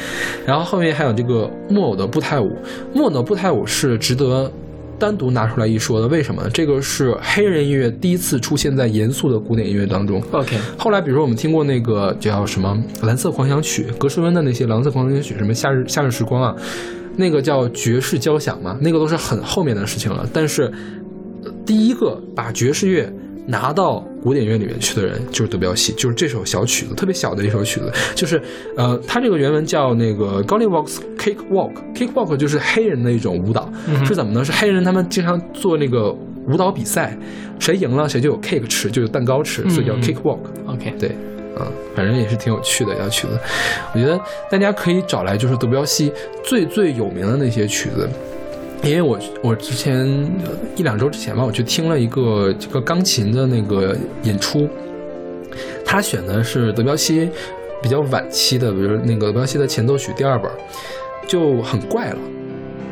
[0.46, 2.58] 然后后面还有这个木偶的步态舞，
[2.92, 4.52] 木偶的步态舞是值得
[5.00, 6.08] 单独拿出来一说的。
[6.10, 6.50] 为什么呢？
[6.54, 10.22] 这个是黑人音乐第一次出现在严肃的古典音乐当中。
[10.32, 16.56] OK，后来，比如说我们听过那个叫什么《蓝色狂想曲》，格什温的那些《蓝色狂想曲》，什么《夏日夏日时光》啊，
[17.16, 20.28] 那个叫爵士交响嘛，那个都是很后面的事情了。
[20.34, 20.72] 但是，
[21.44, 23.12] 呃第一个把爵士乐
[23.48, 28.42] 拿到古典乐里面去的人就是德彪西，就是这首小曲子，特别小的一首曲子，就是
[28.76, 33.72] 呃，它这个原文叫那个 Gollywog's Cakewalk，Cakewalk 就是黑人的一种舞蹈，
[34.06, 34.44] 是怎么呢？
[34.44, 36.12] 是黑人他们经常做那个
[36.48, 37.18] 舞蹈比赛，
[37.60, 40.40] 谁赢了谁就有 cake 吃，就有蛋糕吃，所以叫嗯 Cakewalk。
[40.68, 41.12] OK，对，
[41.58, 41.66] 嗯，
[41.96, 43.40] 反正也是挺有趣的一条曲子。
[43.94, 44.20] 我觉得
[44.52, 46.12] 大家可以找来就是德彪西
[46.44, 48.10] 最最有名的那些曲子。
[48.84, 50.08] 因为我我之前
[50.76, 54.68] 一两周之前吧，我去听了一个这个钢琴的那个演出，
[55.86, 57.30] 他选的是德彪西
[57.84, 60.50] 比较晚期的，比如那个德彪西的前奏曲第二本，
[61.28, 62.18] 就很怪了。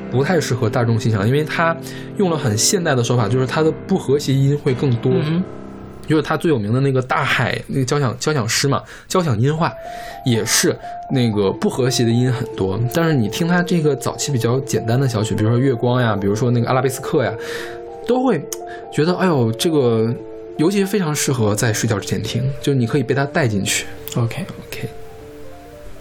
[0.10, 1.76] 不太适合大众欣赏，因为他
[2.18, 5.12] 用了很现代的手法，就是他的不和谐音会更多。
[6.08, 9.72] 就是他最有名的那个大海那个交响交响诗嘛，交响音画，
[10.26, 10.76] 也是
[11.12, 12.80] 那个不和谐的音很多。
[12.94, 17.34] 但是你听他这个早期比较简单的小曲，比如说月光呀，比如说那个阿拉贝斯克呀，
[18.08, 18.42] 都会
[18.92, 20.14] 觉得哎呦，这个
[20.58, 23.86] 尤其非常适合在睡觉之前听，就是你可以被它带进去。
[24.16, 24.90] ，OK，OK，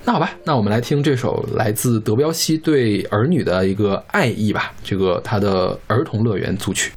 [0.04, 6.92] 那好吧，那我们来听这首来自德彪西对儿女的一个爱意吧，这个他的儿童乐园组曲。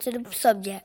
[0.00, 0.82] Very sensitive subject.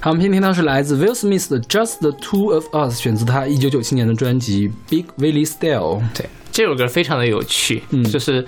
[0.00, 6.00] 好，我们今天听到是来自 Will Smith 的《Just the Two of Us》，选自他一九九七年的专辑《Big Willie Style》。
[6.14, 8.44] 对，这首歌非常的有趣，嗯就是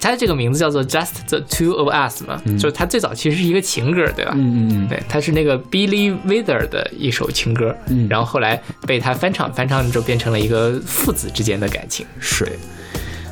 [0.00, 4.32] 它这个名字叫做 Just the Two of Us 嘛，就是它最早其实是一个情歌，对吧？
[4.34, 12.04] 嗯嗯嗯，对，它是那个 Billy Wither 的一首情歌，嗯然后后来被他翻唱，翻唱之后变成了一个父子之间的感情。
[12.18, 12.58] 是。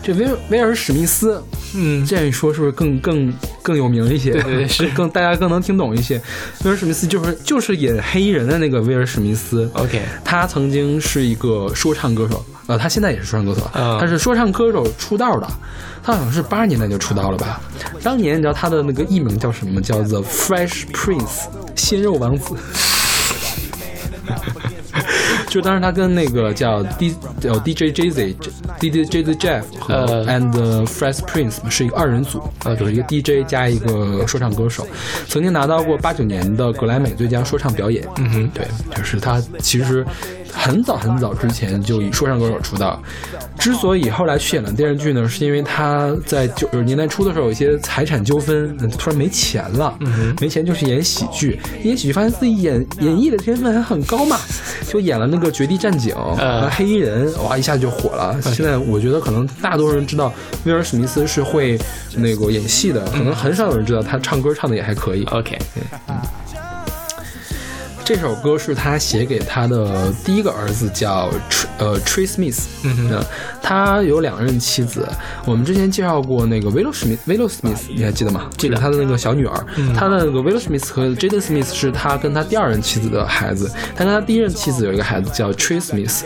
[0.06, 1.42] 这威尔威尔史密斯，
[1.74, 4.30] 嗯，这样一说是不是更更更有名一些？
[4.30, 6.22] 对对对 是更大家更能听懂一些。
[6.64, 9.68] 威尔史密斯就是就是演黑衣人的那个威尔史密斯。
[9.74, 15.48] OK，他曾经是一个说唱歌手，呃，他现在也是说唱歌手，嗯他是说唱歌手出道的，
[16.04, 17.60] 他好像是八十年代就出道了吧？
[18.00, 19.82] 当年你知道他的那个艺名叫什么？
[19.82, 22.54] 叫 The Fresh Prince，鲜肉王子。
[25.48, 28.34] 就当时他跟那个叫 D 叫 DJ Jay
[28.78, 30.36] DJ Jay Jeff 和呃。
[30.36, 34.86] And Fresh Prince 嘛是一个二人组，呃，就是一个 DJ 加一个说唱歌手，
[35.28, 38.06] 曾经拿到过八九年的格莱美最佳说唱表演。
[38.18, 40.04] 嗯哼，对，就是他其实
[40.56, 43.00] 很早很早之前就以说唱歌手出道。
[43.58, 49.96] 之所以后来去演了电视剧呢，是因为他在九十年代初的时候有一些财产纠纷，嗯突然没钱了，
[50.40, 54.38] 没钱就去演喜剧，演喜剧发现自己演演绎的天分还很高嘛，
[54.88, 58.38] 就演了那个《绝地战警》呃和黑衣人，哇，一下就火了。
[58.42, 60.32] 现在我觉得可能大多数人知道
[60.64, 61.78] 威尔史密斯是会
[62.14, 65.24] 那个演戏的，可能很少有人知道他唱歌唱的也还可以。
[65.24, 65.58] OK，
[68.06, 72.60] 这首歌是他写给他的第一个儿子，叫 Tr 呃 Trey Smith。
[72.84, 73.20] 嗯
[73.60, 75.08] 他有两任妻子。
[75.44, 78.48] 我们之前介绍过那个 Willow Smith Willow Smith，你还记得吗？
[78.56, 79.66] 记得他的那个小女儿。
[79.92, 83.68] 他的那个 Willow Smith 和 Jaden Smith 是他跟他第二任妻子的孩子。
[83.96, 86.22] 他跟他第一任妻子有一个孩子叫 Trey Smith，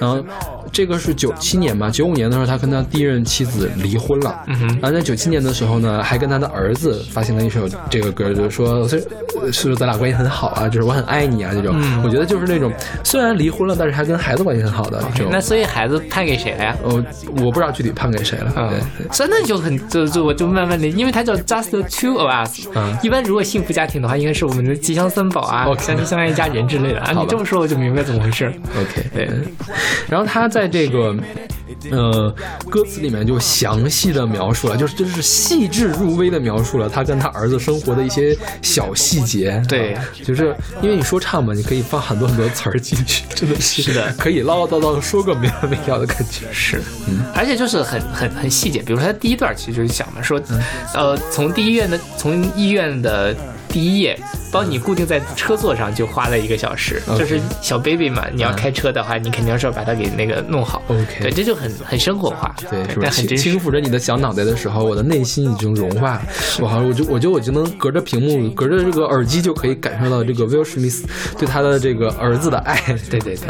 [0.00, 0.24] 然后。
[0.72, 4.40] 这个是九七年吧，九五年的时候，他跟他第一任妻子离婚了。
[4.46, 4.68] 嗯哼。
[4.80, 8.98] 然后在九七年的时候呢，还跟他的儿子发行了一首这个歌，就是说是
[9.52, 11.74] 是不是咱俩关系很好啊，就是我很爱你啊这种。
[12.04, 12.72] 我觉得就是那种
[13.04, 15.30] 虽然离婚了，但是还跟孩子关系很好的这种。
[15.32, 16.76] 那所以孩子判给谁了呀？
[16.82, 17.02] 我，
[17.36, 18.52] 我不知道具体判给谁了。
[18.56, 27.12] 嗯对，所以那就很就就我就慢慢的，因为他叫 Just the Two of Us，嗯一般如果幸福家庭的话，应该是我们的吉祥三宝啊相亲相爱一家人之类的啊。
[27.12, 28.52] 你这么说我就明白怎么回事。
[28.78, 29.46] OK，对嗯
[30.08, 31.14] 然后他在这个
[31.90, 32.34] 呃
[32.68, 39.62] 歌词里面就详细的描述了，就是真是细致入微的描述了他跟他儿子生活的一些小细节。
[39.68, 46.46] 对啊就是因为你说唱嘛，你可以放很多很多词儿进去， 真的是是的可以唠唠叨叨的说个没完没了的感觉。
[46.52, 50.60] 是，嗯而且就是很很很细节，比如说他第一段其实就是讲嘛，说，嗯
[50.94, 53.34] 呃，从第一院的从医院的
[53.70, 54.18] 第一页
[54.52, 60.82] 帮你固定在车座上就花了一个小时就是小 baby 嘛，你要嗯开车的话，你肯定是要把它给那个弄好。
[60.88, 63.60] OK 对，这就很很生活化，对，很真实轻。
[63.60, 66.22] 抚着你的小脑袋的时候，我的内心已经融化了。
[66.60, 71.04] 我好像我就我觉得我就能隔着屏幕，隔着这个耳机就可以感受到这个 Will Smith
[71.38, 72.80] 对他的这个儿子的爱。
[73.08, 73.48] 对对对，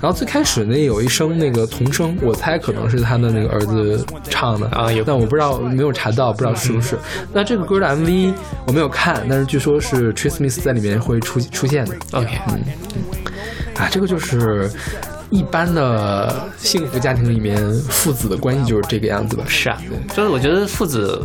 [0.00, 6.96] 然后最开始呢有一声那个童声，我猜可能是他的那个儿子唱的啊有但我不知道没有查到，不知道是不是。
[7.32, 8.32] 那这个歌的 MV
[8.66, 11.96] 我没有看，但是据说是 Smith 在里面会出出现的。
[12.12, 12.34] OK，
[13.76, 14.70] 啊，这个就是
[15.30, 17.56] 一般的幸福家庭里面
[17.88, 19.44] 父子的关系就是这个样子吧？
[19.46, 19.80] 是啊，
[20.14, 21.24] 就是我觉得父子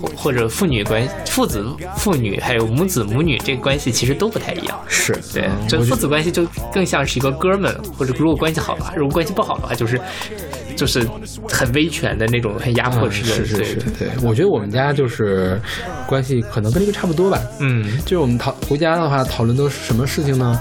[0.00, 1.64] 或或者父女关系父子、
[1.96, 4.80] 父女还有母子、母女这个关系其实都不太一样。
[4.88, 10.00] 是对，嗯这我觉父子关系就更像是一个哥们，或者如果关系好的话，如果关系不好的话，就是
[10.76, 11.06] 就是
[11.48, 13.34] 很威权的那种，很压迫嗯式的。
[13.34, 15.60] 是是是对我觉得我们家就是
[16.06, 17.40] 关系可能跟这个差不多吧。
[17.60, 20.58] 嗯，就是我们讨回家的话，讨论都是什么事情呢？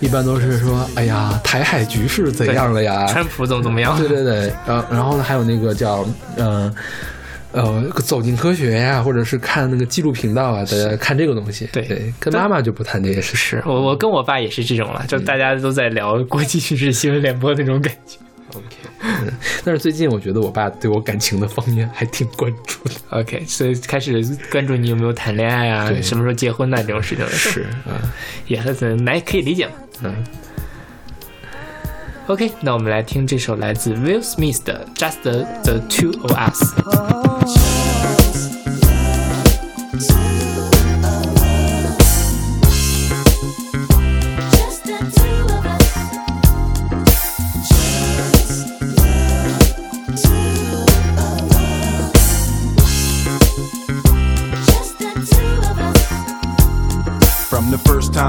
[0.00, 3.06] 一般都是说，哎呀，台海局势怎样了呀？
[3.06, 3.98] 川普怎么怎么样？
[3.98, 6.06] 对对对，然然后呢，还有那个叫
[6.38, 6.74] 嗯
[7.52, 11.68] 呃走进科学呀，或者是看那个纪录频道啊，大家看这个东西。
[11.70, 13.36] 对对，跟妈妈就不谈这些事。
[13.36, 18.16] 是我我跟我爸也是这种了，就大家都在聊国际局势新闻联播那种感觉。
[18.54, 19.32] OK，嗯，
[19.64, 22.94] 但是最近我觉得我爸对我感情的方面还挺关注的。
[23.10, 27.30] OK，所以开始关注你有没有谈恋爱啊，对什么时候结婚呐、这种事情了。
[27.30, 27.94] 是， 嗯
[28.46, 29.72] 也很难可以理解嘛。
[30.02, 30.14] 嗯。
[32.26, 36.62] OK，那我们来听这首来自 Will Smith 的《Just the, the Two of Us》。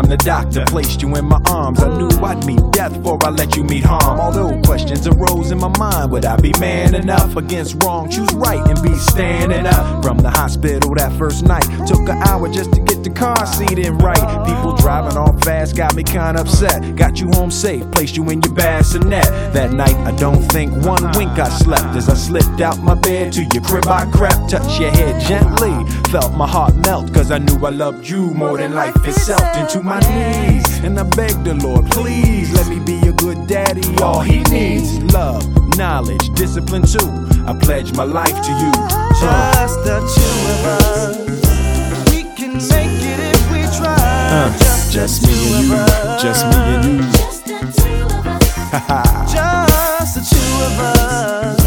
[0.02, 3.30] Time the doctor placed you in my arms, I knew I'd meet death before I
[3.30, 4.20] let you meet harm.
[4.20, 8.10] Although questions arose in my mind, would I be man enough against wrong?
[8.10, 10.04] Choose right and be standing up.
[10.04, 13.80] From the hospital that first night, took an hour just to get the car seat
[13.80, 14.46] in right.
[14.46, 16.96] People driving off fast got me kinda upset.
[16.96, 19.26] Got you home safe, placed you in your bassinet.
[19.54, 23.34] That night, I don't think one wink I slept as I slipped out my bed
[23.34, 23.88] to your crib.
[23.88, 25.74] I crept, touched your head gently,
[26.10, 29.42] felt my heart melt, cause I knew I loved you more than life itself.
[29.58, 33.82] Into my knees, and I beg the Lord, please let me be a good daddy.
[34.02, 35.44] All he needs, love,
[35.78, 37.10] knowledge, discipline too.
[37.46, 38.72] I pledge my life to you.
[39.20, 42.12] Just the two of us.
[42.12, 43.96] We can make it if we try.
[43.98, 47.12] uh, just me and you, just me and you.
[47.12, 49.34] Just the two of us.
[49.34, 51.61] Just the two of us.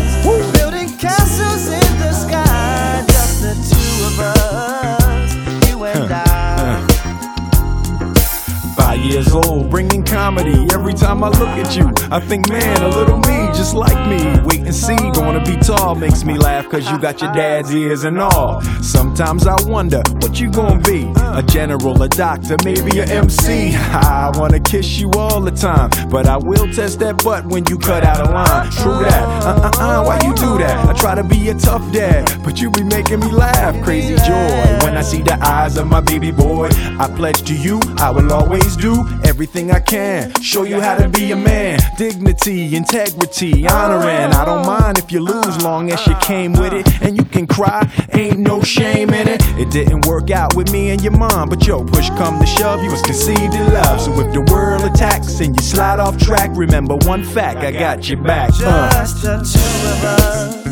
[9.04, 10.66] Years old, bringing comedy.
[10.72, 14.40] Every time I look at you, I think, man, a little me, just like me.
[14.44, 18.04] Wait and see, gonna be tall, makes me laugh, cause you got your dad's ears
[18.04, 18.62] and all.
[18.82, 21.12] Sometimes I wonder, what you gonna be?
[21.16, 23.74] A general, a doctor, maybe a MC.
[23.74, 27.78] I wanna kiss you all the time, but I will test that butt when you
[27.78, 28.70] cut out a line.
[28.70, 30.88] True that, uh uh uh, why you do that?
[30.88, 33.82] I try to be a tough dad, but you be making me laugh.
[33.84, 36.68] Crazy joy when I see the eyes of my baby boy.
[36.98, 38.93] I pledge to you, I will always do
[39.24, 40.32] everything I can.
[40.42, 41.78] Show you how to be a man.
[41.96, 44.32] Dignity, integrity, honoring.
[44.32, 46.86] I don't mind if you lose, long as you came with it.
[47.02, 49.40] And you can cry, ain't no shame in it.
[49.58, 52.82] It didn't work out with me and your mom, but yo, push come to shove,
[52.82, 54.00] you was conceived in love.
[54.00, 58.08] So if the world attacks and you slide off track, remember one fact, I got
[58.08, 58.50] your back.
[58.62, 58.90] Uh.
[58.90, 60.64] Just the two of us.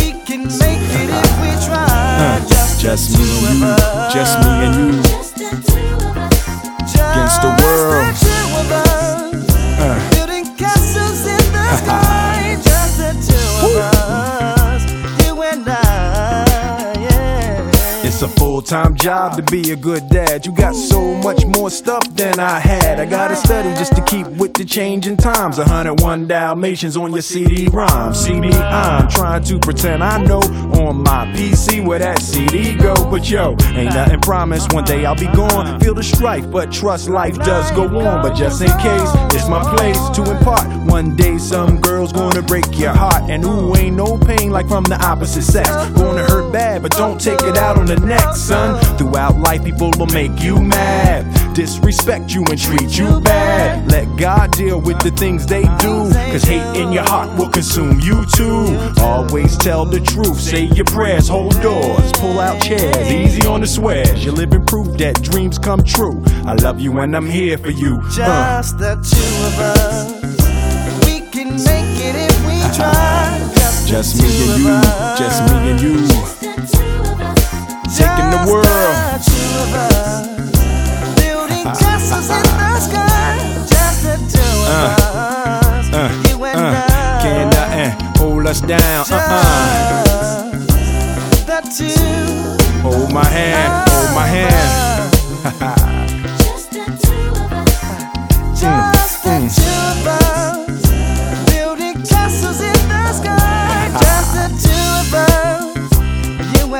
[0.00, 1.86] We can make it if we try.
[2.18, 4.85] Uh, Just, Just me and you, just me and you.
[18.16, 20.46] It's a full time job to be a good dad.
[20.46, 22.98] You got so much more stuff than I had.
[22.98, 25.58] I gotta study just to keep with the changing times.
[25.58, 28.14] 101 Dalmatians on your CD ROM.
[28.40, 30.40] Me, I'm trying to pretend I know
[30.80, 32.94] on my PC where that CD go.
[32.94, 34.72] But yo, ain't nothing promised.
[34.72, 35.78] One day I'll be gone.
[35.80, 38.22] Feel the strife, but trust life does go on.
[38.22, 40.66] But just in case, it's my place to impart.
[40.86, 43.30] One day some girl's gonna break your heart.
[43.30, 45.68] And ooh, ain't no pain like from the opposite sex.
[45.90, 48.80] Gonna hurt bad, but don't take it out on the son.
[48.98, 53.90] Throughout life, people will make you mad, disrespect you and treat you bad.
[53.90, 58.00] Let God deal with the things they do, cause hate in your heart will consume
[58.00, 58.76] you too.
[59.00, 63.66] Always tell the truth, say your prayers, hold doors, pull out chairs, easy on the
[63.66, 64.24] swears.
[64.24, 66.22] You're living proof that dreams come true.
[66.44, 68.00] I love you and I'm here for you.
[68.02, 68.62] Uh.
[68.62, 71.06] Just the two of us.
[71.06, 73.38] We can make it if we try.
[73.86, 75.18] Just, Just me and you, us.
[75.18, 76.45] just me and you.
[77.94, 78.66] Taking the world.
[78.66, 80.26] the two of us.
[81.20, 83.36] Building ah, ah, castles in ah, the sky.
[83.72, 84.74] Just the two of uh,
[85.14, 85.86] us.
[85.94, 87.22] uh, you and Uh, I.
[87.22, 89.04] can't nothing hold us down.
[89.10, 90.50] Uh-uh.
[91.46, 92.82] Just the two.
[92.82, 95.12] Hold my hand, hold my hand.
[96.42, 98.60] Just the two of us.
[98.60, 99.56] Just the mm, mm.
[99.56, 101.50] two of us.
[101.50, 103.90] Building castles in the sky.
[104.02, 105.45] Just the two of us.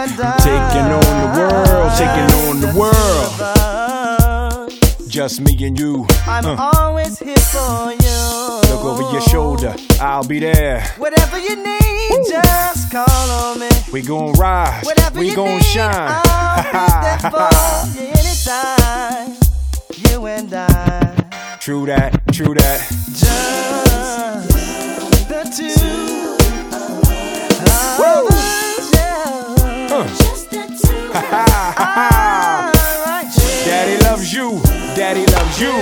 [0.07, 0.39] You and I.
[0.39, 4.71] Taking on the world, taking on the world.
[5.09, 6.07] Just me and you.
[6.27, 8.61] I'm Uh, always here for you.
[8.71, 10.83] look over your shoulder, I'll be there.
[10.99, 13.69] Whatever you need, just call on me.
[13.93, 15.93] We gon' rise, Whatever we gon' shine.
[15.95, 16.71] I'll be
[17.07, 17.51] there for
[17.99, 19.37] you anytime.
[20.11, 22.81] You and I, true that, true that.
[23.09, 24.49] just
[25.29, 26.37] the two
[28.05, 28.36] of
[31.45, 33.07] two of us.
[33.07, 33.65] Alright, yeah.
[33.67, 34.61] Daddy loves you,
[34.95, 35.73] daddy loves you.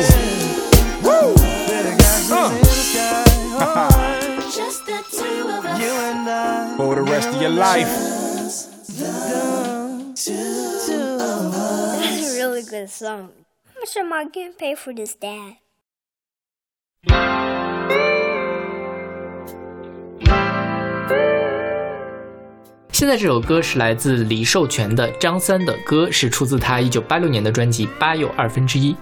[1.05, 1.35] Woo!
[1.69, 1.95] Better
[2.31, 2.51] Uh.
[2.51, 3.25] in the sky.
[3.55, 5.79] Alright, Just the two of us.
[5.81, 6.77] you and I.
[6.77, 7.89] For the rest of your life.
[10.15, 13.31] That's a really good song.
[13.75, 15.57] How much am I getting paid for this, Dad?
[22.95, 28.93] 现在这首歌是来自李寿全的张三的歌，是出自他一九八六年的专辑《八又二分之一》。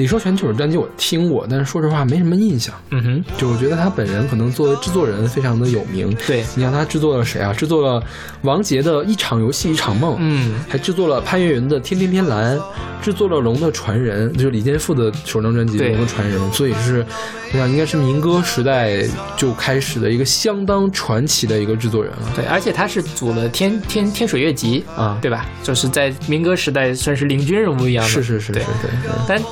[0.00, 2.74] 李寿全这首专辑我听过，但是说实话没什么印象。
[2.88, 6.16] 嗯哼，就我觉得他本人可能作为制作人非常的有名。
[6.26, 7.52] 对你看他制作了谁啊？
[7.52, 8.02] 制作了
[8.40, 12.56] 王杰的一场游戏一场梦，嗯，还制作了潘越云的《天天天蓝》，
[13.02, 17.04] 制作了《龙的传人》，就是李健复的首张专辑《龙的传人》，所以是
[17.52, 22.32] 我想应该是民歌时代就开始的一个相当传奇的一个制作人了。
[22.34, 25.44] 对，而且他是组了天天天水乐集啊对吧？
[25.62, 28.10] 就是在民歌时代算是领军人物一样的。
[28.10, 28.90] 是是是是对是，对。
[29.28, 29.42] 但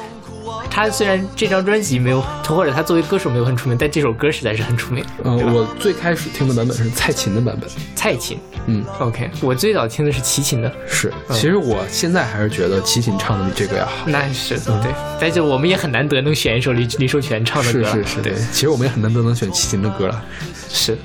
[0.70, 5.04] 他虽然这张专辑没有，或者他作为歌手没有很出名，但这首歌实在是很出名。
[5.24, 7.68] 嗯、我最开始听的版本是蔡琴的版本。
[7.96, 11.12] 蔡琴嗯，，OK，我最早听的是齐秦的，是。
[11.28, 13.92] 嗯其实我现在还是觉得齐秦唱的比这个要好。
[14.06, 20.24] 那是对，但是我们也很难得能选一首李李寿全唱的歌，是是是，对，其实我们也很难得能选齐秦的歌了，
[20.68, 20.96] 是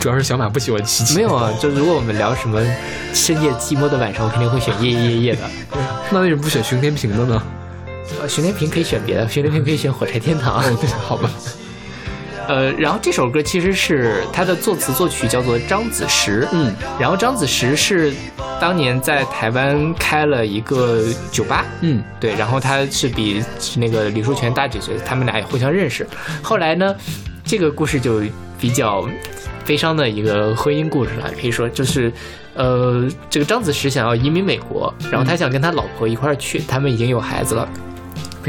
[0.00, 1.16] 主要是小马不喜欢齐秦。
[1.16, 1.52] 没有啊。
[1.60, 2.60] 就如果我们聊什么
[3.12, 5.40] 深夜寂寞的晚上，我肯定会选夜夜夜的。
[6.10, 7.42] 那为什么不选熊天平的呢？
[8.20, 10.62] 呃，徐天平可以选别的，徐天平可以选火柴天堂。
[10.62, 11.30] 哦， 好吧。
[12.48, 18.10] 呃，然后这首歌其实是他的作词作曲叫做张子时，嗯，然后张子时是
[18.58, 23.44] 当年在台湾开了一个酒吧，嗯对，然后他是比
[23.76, 26.06] 那个李寿全大几岁，他们俩也互相认识。
[26.42, 26.96] 后来呢，
[27.44, 28.22] 这个故事就
[28.58, 29.06] 比较
[29.66, 32.10] 悲伤的一个婚姻故事了，可以说就是，
[32.54, 37.68] 呃，这个张子时想要移民美国，然后他想跟他老婆一块儿去，他们已经有孩子了。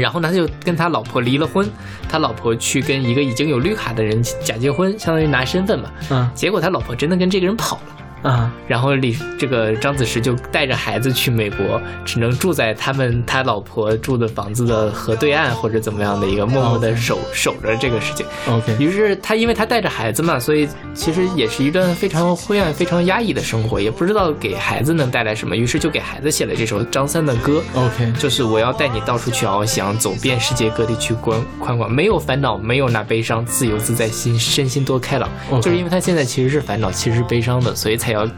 [0.00, 1.68] 然后呢，他就跟他老婆离了婚，
[2.08, 5.90] 他老婆去跟一个已经有绿卡的人假结婚，相当于拿身份嘛。
[6.10, 7.96] 嗯结果他老婆真的跟这个人跑了。
[8.22, 18.26] 啊然后李这个张子石就带着孩子去美国，只能住在他们他老婆住的房子的河对岸或者怎么样的一个，默默的守守着这个事情。
[18.48, 27.62] ，OK，于是他因为他带着孩子嘛，所以其实也是一段非常灰暗、非常压抑的生活，也不知道给孩子能带来什么，于是就给孩子写了这首张三的歌。
[27.74, 35.28] OK，就是我要带你到处去翱翔，走遍世界各地去观宽广，没有烦恼，没有那悲伤，自由自在心，身心多开朗。
[35.62, 38.28] 就是因为他现在其实是烦恼，其实是悲伤的，所以才要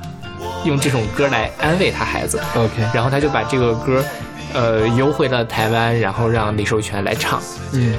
[0.64, 2.40] 用这种歌来安慰他孩子。
[2.54, 4.04] OK，然后他就把这个歌，
[4.52, 7.40] 呃，邮回了台湾，然后让李寿全来唱。
[7.72, 7.94] 嗯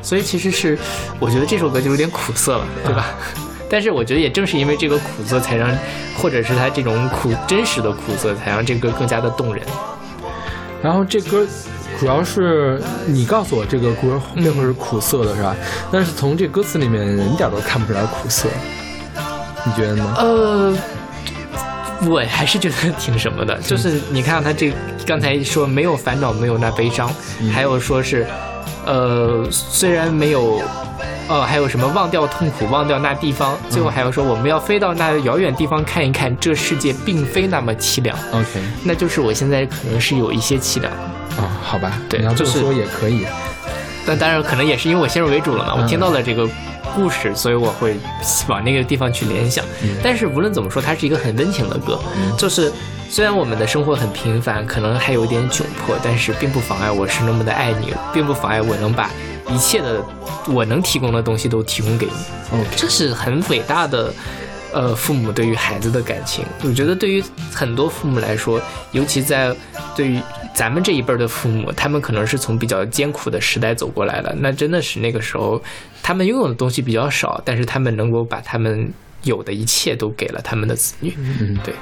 [0.00, 0.78] 所以其实是，
[1.18, 3.06] 我觉得这首歌就有点苦涩了，对吧？
[3.68, 5.68] 但是我觉得也正是因为这个苦涩，才让，
[6.16, 9.62] 或者是他这种苦真实的苦涩，才让这个歌更加的动人。
[10.80, 11.44] 然后这歌
[11.98, 15.54] 主要是你告诉我这个歌背后是苦涩的，是吧？
[15.90, 18.48] 但是从这歌词里面一点都看不出来苦涩，
[19.64, 20.14] 你觉得呢？
[20.16, 20.72] 呃，
[22.06, 24.72] 我还是觉得挺什么的，就是你看他这
[25.06, 27.10] 刚才说没有烦恼，没有那悲伤，
[27.52, 28.26] 还有说是，
[28.84, 30.60] 呃，虽然没有。
[31.30, 38.16] 呃，还有什么忘掉痛苦，忘掉那地方，最后还要说我们要飞到那遥远地方看一看，这世界并非那么凄凉。
[38.32, 38.46] OK，
[38.82, 40.90] 那就是我现在可能是有一些凄凉，
[41.36, 43.26] 啊、好吧，对就是你要这么说也可以。
[44.06, 46.48] 但当然可能也是因为我先入为主了嘛，我听到了这个
[46.94, 47.96] 故事，所以我会
[48.48, 49.64] 往那个地方去联想。
[50.02, 51.98] 但是无论怎么说，它是一个很温情的歌，
[52.36, 52.72] 就是
[53.08, 59.10] 虽然我们的生活很平凡，可能还有一点窘迫，但是并不妨碍我是那么的爱你，并不妨碍我能把
[59.50, 60.02] 一切的
[60.46, 62.58] 我能提供的东西都提供给你。
[62.58, 64.12] OK，这是很伟大的，
[64.72, 66.44] 呃，父母对于孩子的感情。
[66.62, 67.22] 我觉得对于
[67.52, 68.60] 很多父母来说，
[68.92, 69.54] 尤其在
[69.96, 70.20] 对于
[70.58, 75.62] 咱们这一辈儿的父母，他们可能是从比较艰苦的时代走过来的，那真的是那个时候，
[76.02, 78.92] 他们拥有的东西比较少，但是他们能够把他们
[79.22, 81.14] 有的一切都给了他们的子女。
[81.16, 81.72] 嗯，对，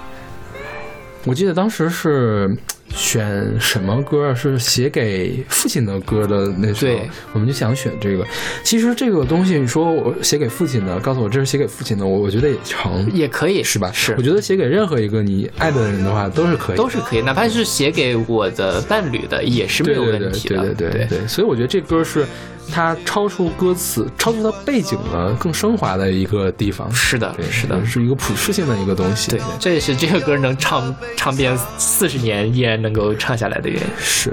[1.24, 2.54] 我记得当时是
[2.94, 8.26] 选什么歌，是写给父亲的歌的那时候对，我们就想选这个。
[8.62, 13.90] 其实这个东西，你说我写给父亲的，告诉我这是写给父亲的，我我觉得也成，也可以是吧？
[13.92, 20.56] 是我觉得写给任何一个你爱的人的话，都是可以，都是可以，哪怕是写给我的伴侣的，也是没有对对问题的。
[20.56, 22.26] 对对对对，所以我觉得这歌是
[22.72, 26.90] 它超出歌词、超出它背景的更升华的一个地方。
[26.92, 29.30] 是的对，，是的，是一个普适性的一个东西。
[29.30, 33.86] 对，这也是这个歌能唱唱遍四十年依然能够唱下来的原因。
[33.98, 34.32] 是。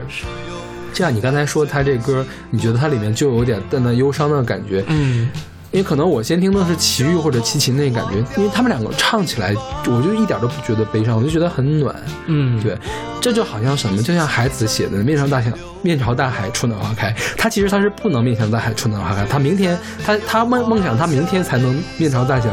[0.93, 5.27] 这样你刚才说，他这歌，你觉得它里面就有点淡淡忧伤的感觉，嗯，
[5.73, 9.55] 因为可能我先听的是齐豫或者齐秦那感觉，因为他们两个唱起来，
[9.87, 11.95] 我就一点都不觉得悲伤，我就觉得很暖。
[12.27, 12.77] 嗯，对，
[13.19, 15.51] 这就好像什么，就像海子写的“面朝大海，
[15.81, 22.49] 面朝大海，春暖花开”，他其实他是不能面向大海，春暖花开，他明天他他梦梦想他明天才能面朝大海，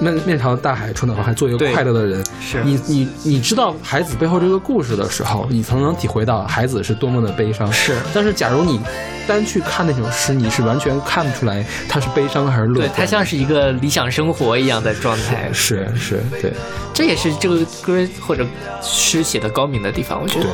[0.00, 2.24] 面面朝大海，春暖花开，做一个快乐的人。
[2.40, 7.72] 是你你你知道孩子背后这个故事的时候，你才能体会到孩子是多么的悲伤。
[7.72, 8.80] 是但是假如你
[9.28, 15.48] 单去看那首诗，你是完全看不出来他是悲伤还是乐观。，对它像是一个理想生活一样的状态。
[15.52, 16.52] 是是，对
[16.92, 18.46] 这也是这个歌或者
[18.80, 20.46] 诗写的高明的地方，我觉得。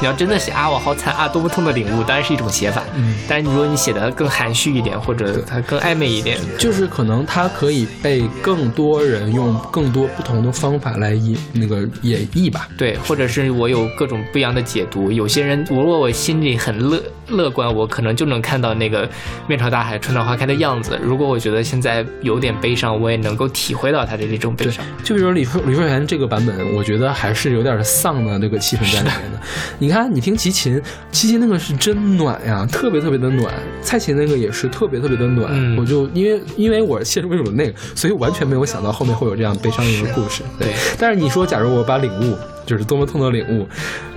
[0.00, 2.82] 你要真的写啊，我好惨啊，多么痛的领悟，当然是一种写法。
[2.94, 12.68] 嗯，但是如果你写的更含蓄一点，或者它更暧昧一点，就是可能它可以被更多人用更多不同的方法来演那个演绎吧。
[12.76, 15.10] 对，或者是我有各种不一样的解读。
[15.10, 19.08] 有些人，如果我心里很乐乐观，我可能就能看到那个
[19.46, 20.98] 面朝大海、春暖花开的样子。
[21.02, 24.84] 如果我觉得现在有点悲伤，我也能够体会到他的这种悲伤。
[25.02, 29.40] 就比如说李李硕元这个版本，我觉得还是有点丧的那个气氛在里面的。
[29.78, 30.80] 你看，你听齐秦，
[31.10, 33.50] 齐秦那个是真暖呀，特别特别的暖。
[33.80, 35.50] 蔡琴那个也是特别特别的暖。
[35.52, 40.42] 嗯我就因为因为我先入为主的那个，所以完全没有想到后面会有这样悲伤的一个故事。
[40.58, 40.68] 对，
[40.98, 43.68] 但是你说，假如我把领悟，就是多么痛的领悟，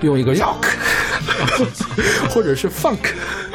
[0.02, 0.66] 用一个 rock，
[2.30, 2.98] 或者是 funk，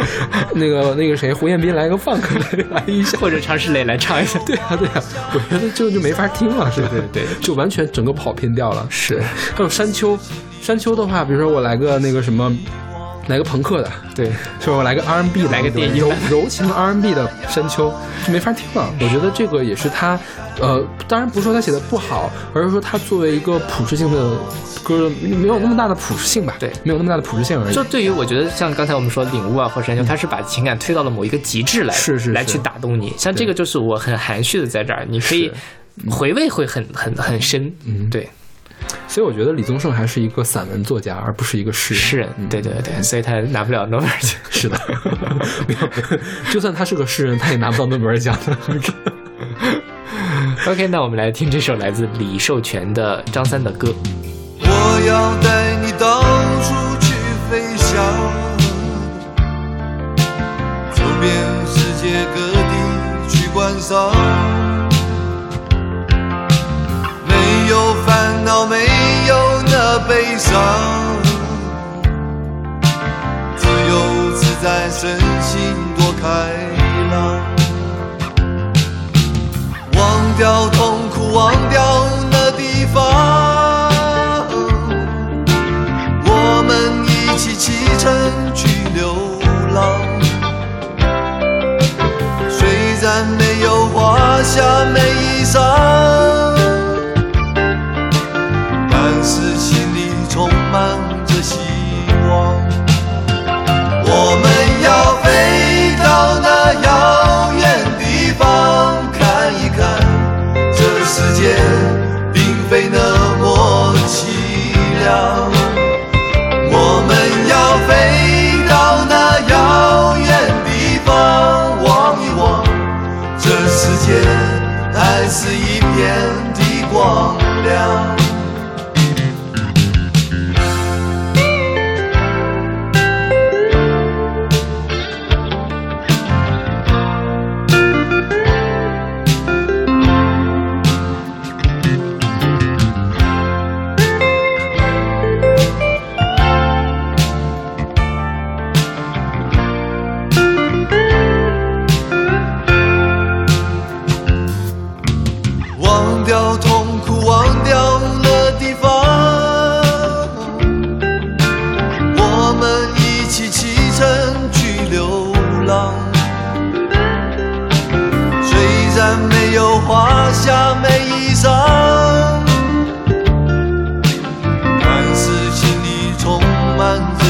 [0.53, 4.39] 那个那个谁胡彦斌来个 funk 来来一下， 或者常石磊来唱一下。
[4.45, 6.89] 对啊对啊，我觉得就就没法听了，是吧？
[6.91, 8.85] 对对就完全整个跑偏掉了。
[8.89, 9.21] 是，
[9.55, 10.17] 还有山丘，
[10.61, 12.55] 山丘的话，比如说我来个那个什么。
[13.27, 14.77] 来个朋克的，对，是吧？
[14.77, 17.93] 我来个 R&B，的来个电音版柔情的 R&B 的山丘，
[18.25, 18.93] 就没法听了。
[18.99, 20.19] 我觉得这个也是他，
[20.59, 24.37] 呃，当然不是说他写的不好，而是说他作为一个普适性的
[24.83, 26.55] 歌，没有那么大的普适性吧？
[26.59, 27.73] 对没有那么大的普适性而已。
[27.73, 33.13] 就对于我觉得像刚才我们说领悟啊或者山丘，他是把情感推到了某一个极致来，是是是来去打动你。
[33.17, 35.51] 像这个就是我很含蓄的在这儿，你可以
[36.09, 37.71] 回味会很很很深。
[37.85, 38.27] 嗯对，
[39.07, 42.03] 所以我觉得李宗盛还是一个散文作家，而不是一个诗人。
[42.03, 44.31] 诗人，对对对，所以他拿不了诺贝尔奖。
[44.49, 44.79] 是的，
[46.51, 48.57] 就算他是个诗人，他也拿不到诺贝尔奖的。
[50.71, 53.93] OK，那我们来听这首来自李寿全的张三的歌。
[54.59, 56.21] 我要带你到
[56.61, 57.13] 处去
[57.49, 57.95] 飞翔，
[60.93, 61.33] 走遍
[61.65, 64.70] 世界各地去观赏。
[68.51, 68.75] 恼，没
[69.29, 70.51] 有那悲伤，
[73.55, 76.27] 自由自在，身心多开
[77.11, 77.15] 朗。
[79.95, 80.01] 忘
[80.37, 81.81] 掉痛苦，忘掉
[82.29, 83.89] 那地方，
[86.25, 88.11] 我们一起启程
[88.53, 89.15] 去流
[89.73, 89.79] 浪。
[92.49, 92.67] 虽
[93.01, 95.61] 然没有华厦美衣裳，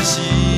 [0.01, 0.50] 可惜。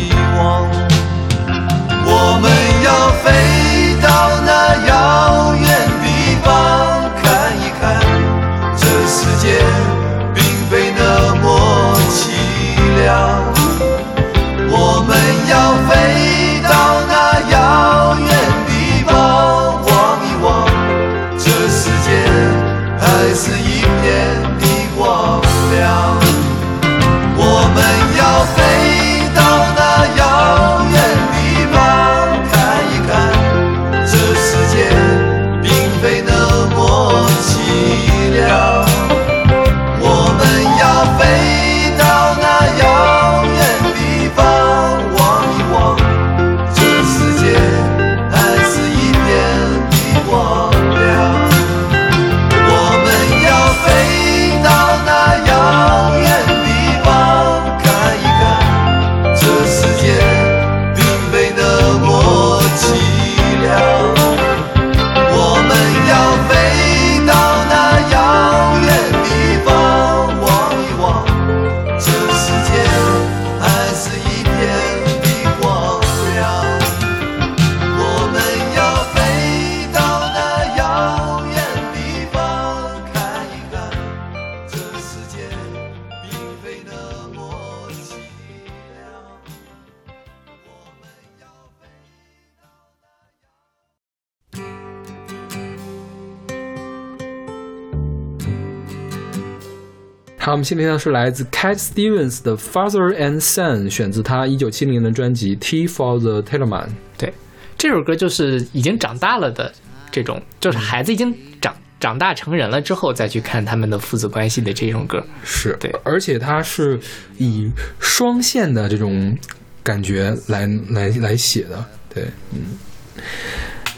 [100.74, 106.86] 好，我们现在听到是来自 Cat Stevens 的《Father and Son》，选自他一九七零年的专辑《Tea for the Teleman》。
[107.16, 107.32] 对，
[107.78, 109.72] 这首歌就是已经长大了的
[110.12, 115.24] 这种，就是孩子已经长长大成人了之后再去看他们的父子关系的这种歌。
[115.44, 117.00] 是对而且它是
[117.38, 117.70] 以
[118.00, 119.38] 双线的这种
[119.84, 122.60] 感觉来来来写的，对，嗯。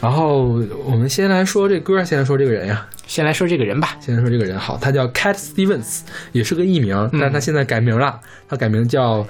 [0.06, 9.26] 然后我们先来说这歌，先来说这个人呀，先来说这个人吧，先来说这个人好，他叫 Cat Stevens，也是个艺名，但是他现在改名了，他改名叫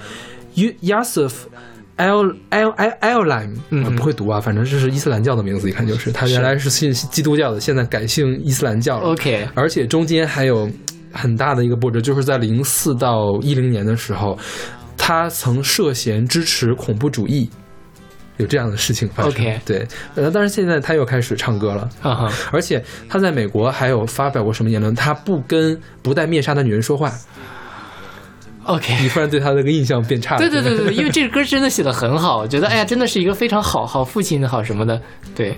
[0.54, 1.32] Y Yasuf
[1.96, 3.96] El El El Elim，嗯。
[3.96, 9.06] 不会读啊，反正这是伊斯兰教的名字，一看就是他原来是信基督教的，现在改信伊斯兰教了。
[9.12, 10.70] OK 而且中间还有
[11.10, 14.38] 很大的一个波折，就是在零四到一零年的时候，
[14.94, 17.48] 他曾涉嫌支持恐怖主义，
[18.38, 19.32] 有这样的事情发生。
[19.32, 21.88] OK 对，呃，但是现在他又开始唱歌了。
[22.02, 24.94] 啊哈，而且他在美国还有发表过什么言论？
[24.94, 27.12] 他不跟不戴面纱的女人说话。
[28.64, 30.40] OK，你突然对他那个印象变差了。
[30.40, 35.00] 对对对对对，因为这个歌真的写的很好，我觉得哎呀，真的是一个非常好好父亲好什么的，
[35.34, 35.56] 对。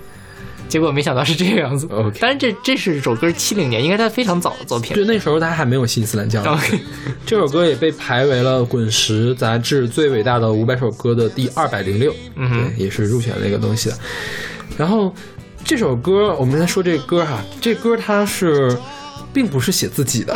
[0.69, 1.85] 结果没想到是这个样子。
[1.91, 4.93] OK 当然这这是首歌七零年，应该是他非常早的作品。
[4.93, 6.41] 对那时候他还没有信伊斯兰教。
[6.43, 6.79] OK
[7.25, 13.97] 这首歌也被排为了《滚石》杂志最伟大的五百首歌的第二百零六，嗯对，也是入选了一个东西的。
[14.77, 15.13] 然后
[15.65, 18.77] 这首歌，我们先说这歌哈，这歌它是
[19.33, 20.33] 并不是写自己的，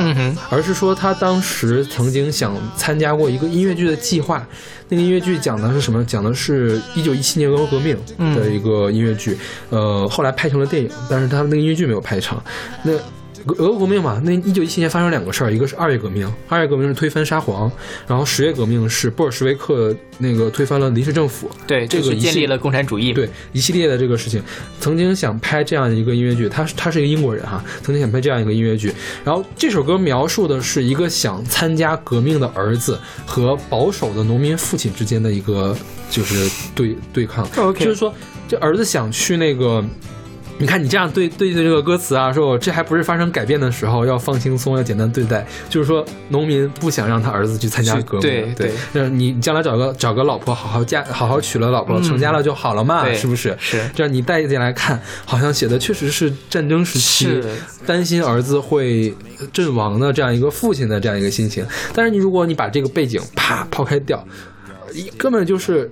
[0.50, 4.46] 而是说他当时曾经想参加过一个音乐剧的计划，
[4.90, 6.04] 那个音乐剧讲的是什么？
[6.06, 7.98] 讲的是一九一七年俄国革命
[8.36, 9.38] 的一个音乐剧，
[9.70, 12.40] 呃，后来拍成了电影，但是他那个音乐剧没有拍成。
[12.84, 12.92] 那
[13.46, 17.70] 俄国革命嘛，那一九一七年发生两个事儿，一个是二月革命，二月革命是推翻沙皇，
[18.08, 23.12] 然后十月革命是布尔什维克那个推翻了临时政府，对，这个建立了共产主义。
[23.12, 24.42] 对一系列的这个事情，
[24.80, 28.94] 曾经想拍这样一个音乐剧，他他是一个英国人哈，曾经想拍这样一个音乐剧。
[29.26, 35.76] 然后这首歌描述的是一个想参加革命的儿子和保守的农民父亲之间的一个
[36.10, 37.46] 就是对对抗。
[37.74, 38.14] 就是说
[38.48, 39.84] 这儿子想去那个。
[40.60, 45.46] 你看，你这样对对对这个歌词啊，说我这还不是发生改变的时候，要放轻松，要简单对待。
[45.70, 53.56] 就是说，农民不想让他儿子去参加去革命，对对对，让你将来找个找个老婆，好好嫁，好好娶了老婆，成家了就好了嘛，是不是？
[53.60, 57.42] 是这样你带进来看，好像写的确实是战争时期
[57.86, 59.14] 担心儿子会
[59.52, 61.66] 阵亡的这样一个父亲的这样一个心情。
[61.94, 64.26] 但是你如果你把这个背景啪抛开掉，
[64.94, 65.92] 一根本就是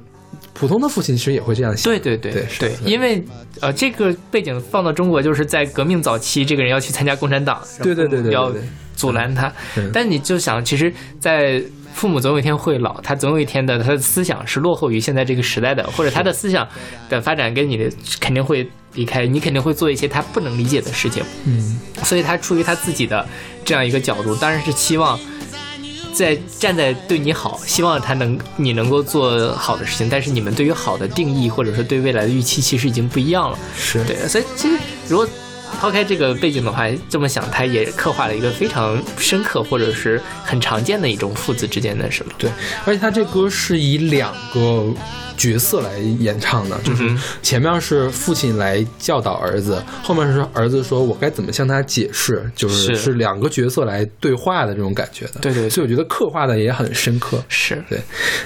[0.53, 1.91] 普通的父亲其实也会这样想。
[1.91, 3.23] 对对对对因为
[3.61, 8.53] 呃，这个背景放到中国，就是在革命早期，这个人要去参加共产党，对对对对对要
[8.95, 9.89] 阻拦他嗯。
[9.93, 11.61] 但你就想，其实，在
[11.93, 16.67] 父母总有一天会老，他总有一天的他的思想是落后于现在这个时代的，或者他的思想
[17.09, 17.89] 的发展跟你的
[18.19, 21.23] 肯定会离开，你肯定会做一些他不能理解的事情。
[21.45, 23.25] 嗯，所以他出于他自己的
[23.65, 25.19] 这样一个角度，当然是期望
[26.13, 30.09] 在站在对你好，希望他能你能够做好的事情。
[30.09, 33.57] 但是你们对于好的定义，或者说对未来的预期，其实已经不一样了。
[33.77, 35.27] 是对，所以其实如果
[35.79, 42.31] 抛开这个背景的话，这么想，它也刻画了一个非常深刻或者是很常见的一种父子之间的什么。
[42.37, 42.49] 对，
[42.85, 44.93] 而且他这歌是以两个
[45.35, 47.09] 角色来演唱的，就是
[47.41, 55.39] 前面是父亲来教导儿子，后面是儿子说我该怎么向他解释，就是是是两个角色来对话的这种感觉的。
[55.41, 57.43] 对对对所以我觉得刻画的也很深刻。
[57.49, 57.99] 是对，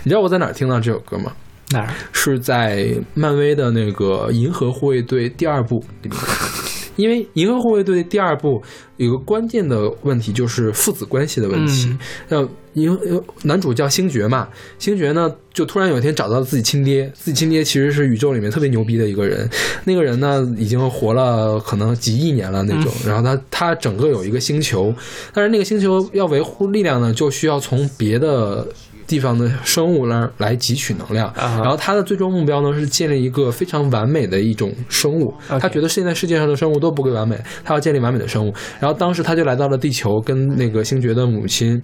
[0.03, 1.33] 你知道我在哪儿听到这首歌吗？
[1.71, 1.89] 哪儿？
[2.13, 6.17] 是在漫威的那个《银河护卫队》第二部里面。
[6.95, 8.61] 因为《银河护卫队》第二部
[8.97, 11.99] 有个关键的问题，就是父子关系的问题嗯。
[12.29, 19.49] 要银呃男主叫星爵嘛，星爵呢就突然有一天找到了自己亲爹，自己亲爹其实是宇宙里面特别牛逼的一个人，
[19.85, 24.93] 那个人呢已经活了可能几亿年了那种，然后他他整个有一个星球，
[25.33, 28.67] 但是那个星球要维护力量呢，就需要从别的。
[29.07, 35.33] 地方的生物来来汲取能量，然后他的最终目标呢是建立一个非常完美的一种生物。
[35.59, 38.53] 他觉得现在世界上的生物都不够完美，他要建立完美的生物。
[38.79, 41.81] 然后当时他就来到了地球，跟那个星爵的母亲，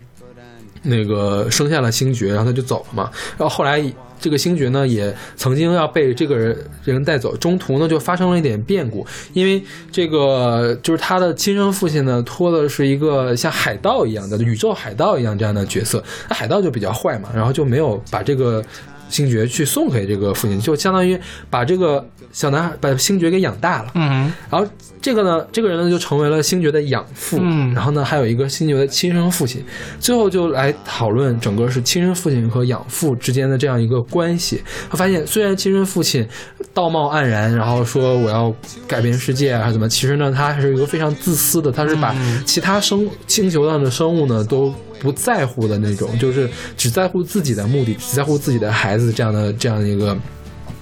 [0.83, 3.09] 那个生下了星爵，然后他就走了嘛。
[3.37, 3.83] 然后后来
[4.19, 18.63] 这个星爵呢，也曾经要被这个人人带走，中途呢就发生了一点变故，因为这个就是他的亲生父亲呢，托的是一个像海盗一样的宇宙海盗一样这样的角色，那海盗就比较坏嘛，然后就没有把这个。
[19.11, 21.19] 星爵去送给这个父亲，就相当于
[21.49, 23.91] 把这个小男孩把星爵给养大了。
[23.93, 24.67] 嗯然后
[25.01, 27.73] 这个呢，这个人呢就成为了星爵的养父，嗯。
[27.73, 29.63] 然后呢还有一个星爵的亲生父亲，
[29.99, 34.63] 最后就来讨论整个是亲生父亲和养父之间的这样一个关系。
[34.89, 36.27] 他发现虽然亲生父亲
[36.73, 38.53] 道貌岸然，然后说我要
[38.87, 42.41] 改变世界啊，还是怎么，其实呢他还是一个非常自私的，他是把嗯。
[42.45, 50.15] 其他生星球上的生物呢都不在乎的那种，就是只在乎自己的目的，只在乎自己的孩子这样的这样一个。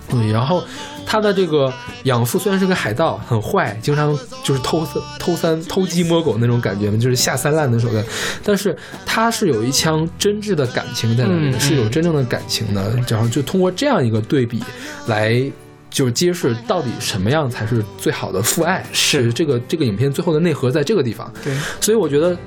[0.09, 0.63] 对，然后
[1.05, 1.71] 他的这个
[2.03, 8.03] 养父虽然是个海盗，很坏，经常就是偷三偷三偷鸡摸狗那种感觉嘛，就是下三滥的手段，
[8.43, 8.75] 但是
[9.05, 14.61] 他是有一腔真挚的感情在那里的，嗯是有真正的感情的，然后就通过这样一个对比
[15.07, 15.51] 来。
[15.91, 21.33] 就是揭示到底什么样才是最好的父爱，是这个这个影片最后的内核在这个地方。
[21.43, 21.51] 对，
[21.81, 22.37] 所以我觉得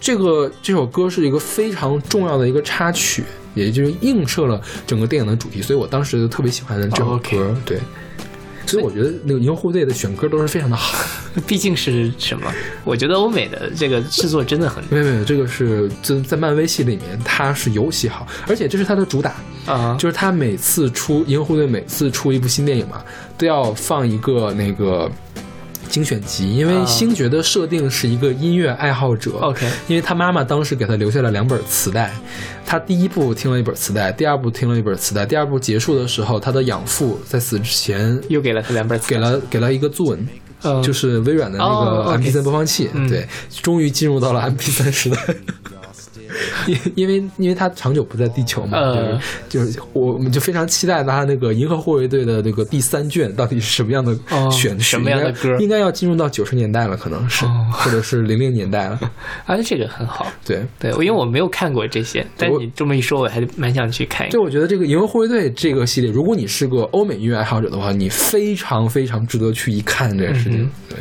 [0.00, 3.24] 这个这首歌是一个非常重要的一个插曲，
[3.54, 7.56] 也就是映射了整个电影的主题，所以我当时就特别喜欢这首歌。
[7.64, 7.78] 对，
[8.66, 10.96] 所以我觉得那个银河护卫队的选歌都是非常的好。
[11.46, 12.50] 毕竟是什么？
[12.82, 19.34] 我觉得欧美的这个制作真的很没有没有，这个是在在漫威系里面，它是尤其好，而且这是它的主打。
[19.66, 23.02] 啊，就是它每次出银河护卫队每次出一部新电影嘛，
[23.36, 25.10] 都要放一个那个
[25.86, 26.84] 精选集，因为啊。
[26.84, 29.32] 星爵的设定是一个音乐爱好者。
[29.40, 32.12] OK 因为他妈妈当时给他留下了两本磁带，
[32.64, 40.26] 他第一部听了一本磁带，第二部听了一本磁带，第二部结束的时候，他的养父在死之前又给了他两本词给了给了一个 Zune，、
[40.62, 43.08] 嗯就是微软的那哦个 MP 3播放器，嗯。
[43.08, 43.26] 对，
[43.62, 45.18] 终于进入到了 MP 3时代。
[46.66, 58.98] 因 因为因为他长久不在地球嘛，呃就是就是我我们就非常期待他那个银河护卫队的那个第三卷到底是什么样的哦选曲，什么样的应该歌应该要进入到九十年代了，可能是、哦或者是零零年代了。
[59.44, 60.26] 啊，这个很好。
[60.44, 64.40] 对，对，因为我没有看过这些，但你这么一说，我还蛮想去看一就。
[64.42, 70.62] 我觉得这个银河护卫队这个系列，如果你是个欧美音乐爱好者的话，你非常非常值得去一看这个事情。
[70.62, 70.98] 嗯对。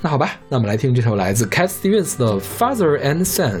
[0.00, 3.60] 那好吧，那我们来听这首来自 Cat Stevens 的《Father and Son》。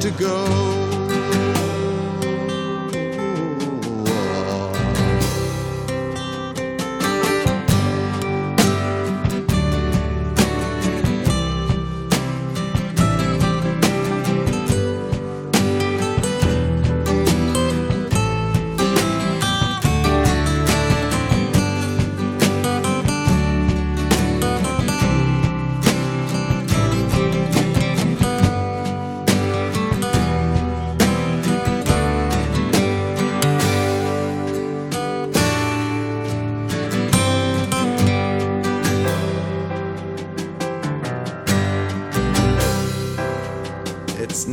[0.00, 0.75] to go.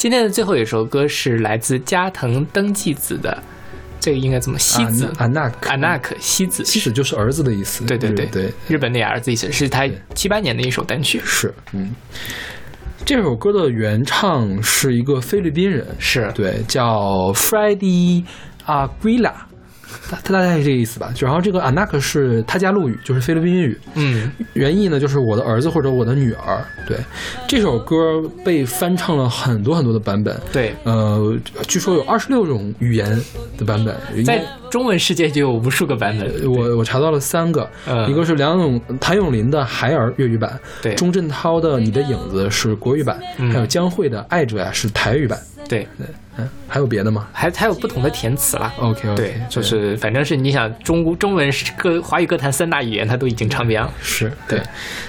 [0.00, 3.36] 今天的最后一首歌是来自加藤登纪子的，
[4.00, 4.58] 这个应该怎么？
[4.58, 7.84] 西子啊那克啊那克西子西子就是儿子的意思。
[7.84, 11.20] 对对对对，日本那儿子意思是他七八年的一首单曲。
[11.22, 11.94] 是嗯。
[13.04, 18.24] 这首歌的原唱是一个菲律宾人，是对，叫 Freddie
[18.64, 19.34] Aguila，
[20.08, 21.12] 他他大概是这个意思吧。
[21.18, 26.64] 然后这个 Anak 是他家陆语，就是菲律宾语，嗯，原意呢就是我的儿子或者我的女儿。
[26.86, 26.98] 对，
[27.46, 31.36] 这首歌被翻唱了很多很多的版本，对，呃，
[31.68, 33.20] 据说有二十六种语言
[33.56, 33.94] 的版本，
[34.24, 36.50] 在中文世界就有无数个版本。
[36.50, 45.38] 我我查到了三个，嗯一个是梁咏谭咏麟的《孩儿》粤语版，对钟镇涛的《你的影子》是国语版，嗯还有江蕙的《爱着呀》是台语版。
[45.68, 45.86] 对，
[46.40, 48.72] 嗯，还有别的吗还还有不同的填词啦。
[48.78, 53.92] ？OK 对，就是反正是你想中中文是歌华语歌坛三大语言，它都已经唱遍了。
[54.00, 54.60] 是对。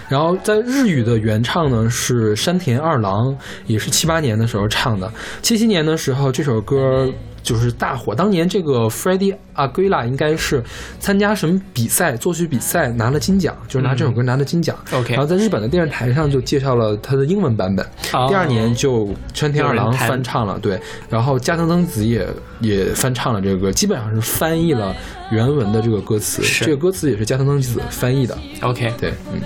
[0.10, 3.36] 然后在日语的原唱呢是山田二郎，
[3.66, 5.12] 也是七八年的时候唱的。
[5.42, 7.12] 七七年的时候这首歌
[7.44, 10.64] 就是大火，当年这个 Freddie Aguila 应该是
[11.00, 14.76] 参加什么比赛，作曲比赛拿了金奖，就是拿这首歌拿了金奖。
[14.92, 15.02] 嗯。
[15.02, 17.86] OK 然后在日本的电视台上就介绍了他的英文版本。
[18.14, 18.28] 哦。
[18.30, 22.28] 第二年就川田二郎翻唱了，对，然后加藤登子也
[22.62, 24.96] 也翻唱了这个歌，基本上是翻译了
[25.32, 26.66] 原文的这个歌词，是。
[26.66, 28.38] 这个歌词也是加藤登纪子翻译的。
[28.62, 29.42] OK，对，嗯，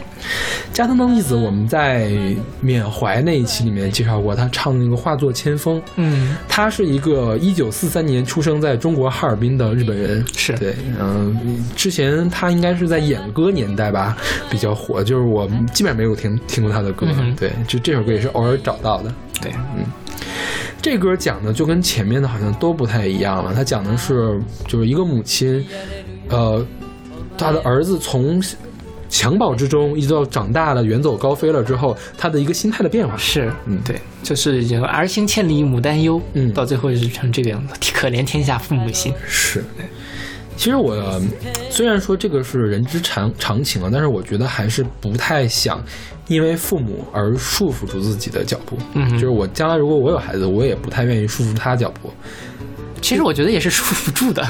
[0.73, 2.11] 加藤登纪子我们在
[2.59, 5.79] 缅怀那一期里面介绍过，他唱的那个《化作千风》。
[5.95, 10.53] 嗯，他是一个一九四三年出生在中国哈尔滨的日本人，是。
[10.57, 14.17] 对，嗯、之前他应该是在演歌年代吧
[14.49, 19.13] 比较火，就是我基本上没有听听过他的歌，嗯对，就这首歌也是偶尔找到的。
[19.41, 19.51] 对，
[20.85, 23.55] 这歌讲的就跟前面的好像都不太一样了。
[23.55, 25.65] 他讲的是就是一个母亲，
[26.29, 26.63] 呃，
[27.35, 28.39] 他的儿子从
[29.09, 33.17] 襁褓之中一直到长大了，远走高飞了之后，他的一个心态的变化。
[33.17, 39.11] 是，嗯对，就是这个儿行千里母担忧，嗯到最后是成这个样子，可怜天下父母心。
[39.27, 39.63] 是。
[40.57, 41.21] 其实我
[41.69, 45.83] 虽然说这个是人之常常情啊，但是我觉得还是不太想
[46.27, 48.77] 因为父母而束缚住自己的脚步。
[48.93, 52.11] 嗯就是我将来如果我有孩子，我也不太愿意束缚他脚步。
[53.01, 54.43] 其实我觉得也是束缚住的，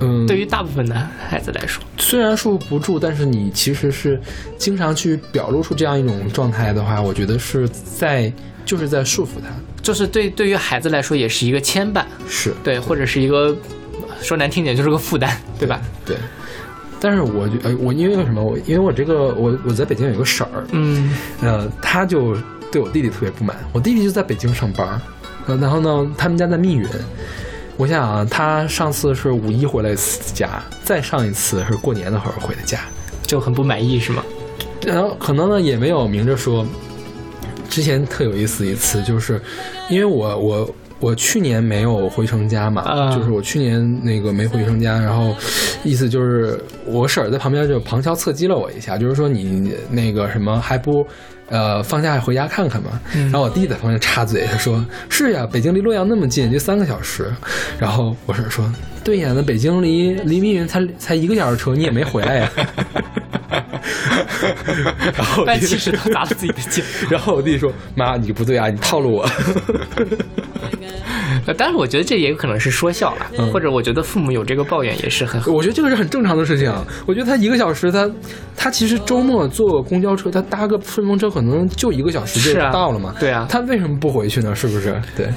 [0.00, 0.94] 嗯，对于大部分的
[1.28, 4.20] 孩子来说，虽然束缚不住，但是你其实是
[4.56, 8.32] 经常去表露出这样一种状态的话，我觉得是在
[8.64, 9.48] 就是在束缚他。
[9.82, 13.56] 就是对对于孩子来说也是一个牵绊，是对，或者是一个
[14.20, 15.80] 说难听点就是个负担，对吧？
[16.04, 16.16] 对。
[16.98, 22.34] 但是我就呃，我因为为什么我因为我这个我我在北京有个婶儿，嗯，呃，他就
[22.72, 23.56] 对我弟弟特别不满。
[23.72, 25.00] 我弟弟就在北京上班，
[25.46, 26.88] 呃，然后呢，他们家在密云。
[27.76, 32.80] 我想啊，他上次是五一回来一次家，再上一次是过年的时候回的家。
[33.26, 34.22] 就很不满意是吗？
[34.86, 36.66] 然后可能呢也没有明着说。
[37.68, 39.38] 之前特有意思一次，就是
[39.90, 45.34] 因为我我我去年没有回成家嘛，啊就是我去年那个没回成家，然后
[45.84, 51.06] 意思就是我婶儿在旁边就旁敲侧击了我一下，就是说你那个什么还不。
[51.48, 53.00] 呃，放假回家看看嘛。
[53.12, 57.32] 然后我弟在旁边插嘴，他说：“是呀，北京离洛阳那么近，就三个小时。”
[57.78, 58.68] 然后我婶儿说
[59.04, 62.50] ：“对呀，那北京离离密云才才一个小时车，你也没回来呀。”
[65.16, 66.82] 然后我搬弟起石头砸了自己的脚。
[67.10, 69.28] 然后我弟说：“妈，你不对啊，你套路我。
[71.46, 75.52] 呃 但是我觉得这也有可能是说笑了，嗯或者我觉得父母有这个抱怨也是很”好。
[75.52, 76.72] 我觉得这个是很正常的事情。
[77.06, 78.10] 我觉得他一个小时，他
[78.56, 83.14] 他其实周末坐公交车，他搭个顺风车，可能就一个小时就到了嘛。
[83.20, 84.54] 对啊他为什么不回去呢？
[84.54, 85.00] 是不是？
[85.16, 85.28] 对，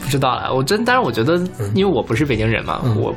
[0.00, 1.36] 不知道了，我真当然我觉得，
[1.74, 3.14] 因为我不是北京人嘛，嗯我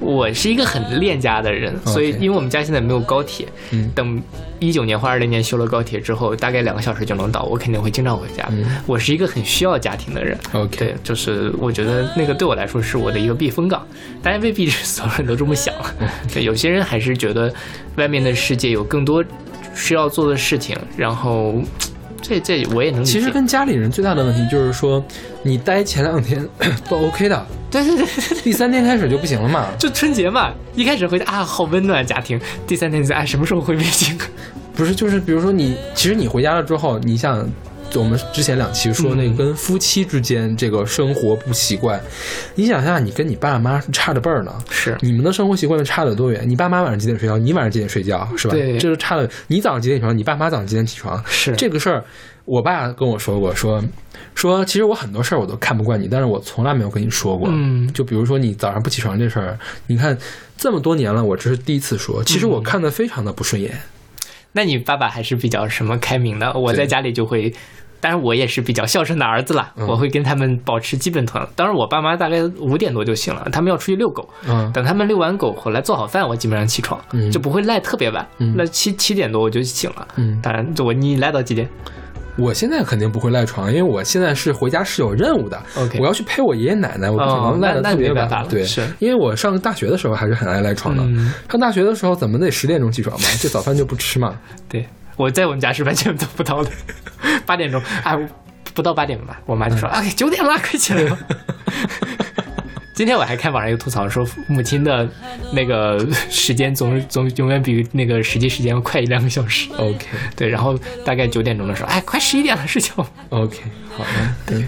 [0.00, 4.20] 我是一个很恋家的人，所以因为我们家现在没有高铁，嗯等
[4.58, 8.46] 一九年或二零年修了高铁之后，大概两个小时就能到，我肯定会经常回家。
[8.50, 10.36] 嗯我是一个很需要家庭的人。
[10.52, 13.86] OK 对，就是我觉得那个对我来说是我的一个避风港，
[14.22, 15.74] 当然未必所有人都这么想。
[16.00, 17.52] 嗯 对，有些人还是觉得
[17.96, 19.22] 外面的世界有更多
[19.74, 21.54] 需要做的事情，然后
[22.22, 23.12] 这这我也能理解。
[23.12, 25.02] 其实跟家里人最大的问题就是说，
[25.42, 26.46] 你待前两天
[26.88, 28.06] 都 OK 的，对对对。
[28.42, 29.68] 第三天开始就不行了嘛。
[29.78, 32.40] 就春节嘛，一开始回家啊，好温暖家庭。
[32.66, 34.18] 第三天就哎，什么时候回北京？
[34.74, 37.46] 不是，就是比如说你，其实你回家了之后，你想
[37.96, 42.00] 我们之前两期说那个嗯跟夫妻之间这个生活不习惯，
[42.54, 46.48] 你想想，你跟你爸妈是差着辈儿呢，是你们的生活习惯差得多远？
[46.48, 47.36] 你爸妈晚上几点睡觉？
[47.36, 48.26] 你晚上几点睡觉？
[48.36, 48.54] 是吧？
[48.54, 49.28] 对这就差了。
[49.48, 50.16] 你早上几点起床？
[50.16, 51.22] 你爸妈早上几点起床？
[51.26, 52.04] 是这个事儿，
[52.50, 53.80] 我爸跟我说过，说
[54.34, 57.48] 说其实我很多事儿我都看不惯你，但是我从来没有跟你说过。
[57.48, 59.56] 嗯就比如说你早上不起床这事儿，
[59.86, 60.18] 你看
[60.56, 63.78] 这么多年了，我这是第一次说，其实嗯我看的非常的不顺眼。
[64.50, 66.52] 那你爸爸还是比较什么开明的？
[66.54, 67.54] 我在家里就会，
[68.00, 71.46] 但是我也是比较孝顺的儿子啦，嗯我会跟他们保持基本团。
[71.54, 78.26] 当然我爸妈大概五点多就醒了，他们要出去遛狗，嗯等他们遛完狗回来做好饭，我基本上起床，嗯就不会赖特别晚。
[78.38, 80.08] 嗯那七七点多我就醒了。
[80.16, 81.68] 嗯，当然，我你赖到几点？
[82.36, 85.60] 我现在肯定不会赖床，因为我现在是回家是有任务的。
[85.76, 88.46] OK 我要去陪我爷爷奶奶，我不能赖的那特别晚。
[88.48, 91.02] 对，是因为我上大学的时候还是很爱赖床的。
[91.02, 93.26] 嗯上大学的时候怎么得十点钟起床嘛？
[93.40, 94.34] 这早饭就不吃嘛。
[94.68, 96.70] 对，我在我们家是完全做不到的。
[97.44, 98.16] 八点钟，哎，
[98.72, 101.18] 不到八点吧，我妈就说：“嗯哎，九点了，快起来吧。”
[103.00, 105.08] 今天我还看网上有吐槽说，母亲的
[105.54, 109.70] 那个 时间总总永远比那个实际时间要快一两个小时。
[109.80, 110.04] OK
[110.36, 112.92] 对，然后大概九点钟的时候，哎，快十一点了，睡觉。
[113.30, 113.56] OK，
[113.96, 114.10] 好的，
[114.44, 114.58] 对。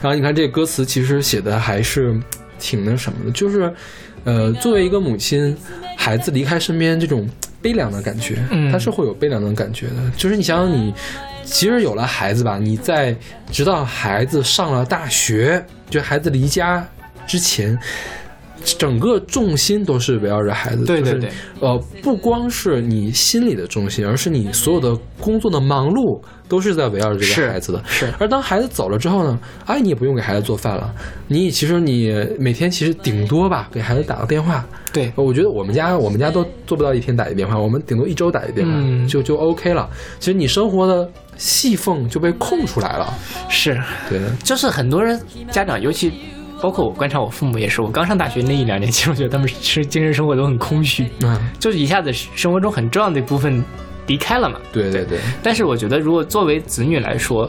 [0.00, 2.16] 然后你看这个歌词其实写的还是
[2.60, 3.74] 挺那什么的，就是
[4.22, 5.56] 呃，作为一个母亲，
[5.96, 7.28] 孩子离开身边这种
[7.60, 9.94] 悲凉的感觉，嗯他是会有悲凉的感觉的。
[10.16, 10.94] 就是你想想你。
[11.46, 13.14] 其实有了孩子吧，你在
[13.50, 16.82] 直到孩子上了大学，就孩子离家
[17.26, 17.78] 之前，
[18.78, 20.84] 整个重心都是围绕着孩子。
[20.84, 21.30] 就是对对对
[21.60, 27.82] 呃，不光是你心里的重心，而是你所有的工作的忙碌都是在围绕着这个孩子的。
[27.86, 30.94] 是而当孩子走了之后呢，哎，你也不用给孩子做饭了，
[31.28, 34.64] 你其实你每天其实顶多吧给孩子打个电话。
[34.92, 39.88] 对，我觉得我们家我们家都做不到一天打一电话，我们顶多一周打一电话、嗯就就 OK 了。
[40.20, 43.12] 其实你生活的细缝就被空出来了。
[43.48, 43.76] 是，
[44.08, 45.20] 对，就是很多人
[45.50, 46.12] 家长，尤其
[46.64, 53.62] 包括我观察我父母也是，我刚上大学那一两年，其实我觉得他们是精神生活都很空虚，嗯，就是一下子生活中很重要的一部分
[54.06, 54.58] 离开了嘛。
[54.72, 57.46] 对对对，但是我觉得，如果作为子女来说，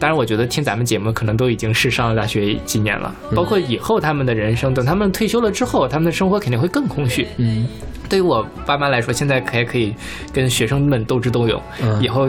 [0.00, 7.28] 当然，我觉得听咱们节目可能都已经是上了大学几年了，包括以后他们的人生，等他们退休了之后，他们的生活肯定会更空虚。
[7.36, 7.68] 嗯
[8.08, 9.94] 对于我爸妈来说，现在还可以
[10.32, 12.28] 跟学生们斗智斗勇，嗯以后。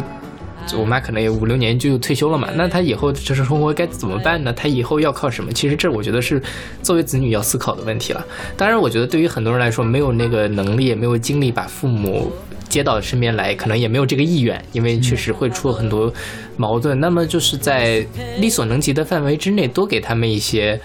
[0.78, 4.54] 我妈可能也五六年就退休了嘛，那她以后就是生活该怎么办呢？
[4.54, 5.52] 她以后要靠什么？
[5.52, 6.42] 其实这我觉得是
[6.82, 8.26] 作为子女要思考的问题了。
[8.56, 12.32] 当然，我觉得对于很多人来说，没有那个能力，也没有精力把父母
[12.70, 16.14] 接到身边来，可能也没有这个意愿，因为确实会出很多
[16.56, 16.98] 矛盾。
[17.00, 18.06] 那么就是在
[18.40, 20.80] 力所能及的范围之内，多给他们一些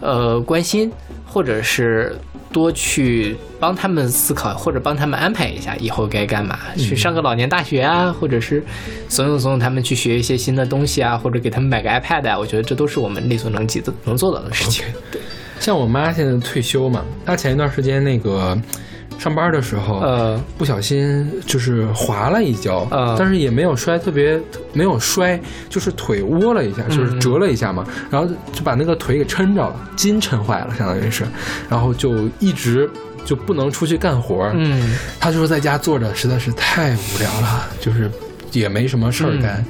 [0.00, 0.92] 呃关心，
[1.24, 2.14] 或者是
[2.52, 8.62] 多去帮他们思考，或者帮他们安排一下以后该干嘛，去上个老年大学啊，或者是
[9.08, 14.84] 怂恿怂恿他们去学一些新的东西啊，或者给他们买个 iPad 啊，我觉得这都是我们力所能及的能做到的事情。
[15.58, 18.56] 像我妈现在退休嘛，她前一段时间那个
[19.18, 24.40] 上班的时候，呃，不小心就是滑了一跤，呃但是也没有摔特别，
[24.72, 31.24] 没有摔，就是腿窝了一下，就是折了一下嘛，然后就把那个腿给抻着了，筋抻坏了，相当于是，
[31.68, 32.88] 然后就一直
[33.24, 38.10] 就不能出去干活，嗯，他就说在家坐着实在是太无聊了，就是
[38.52, 39.64] 也没什么事儿干。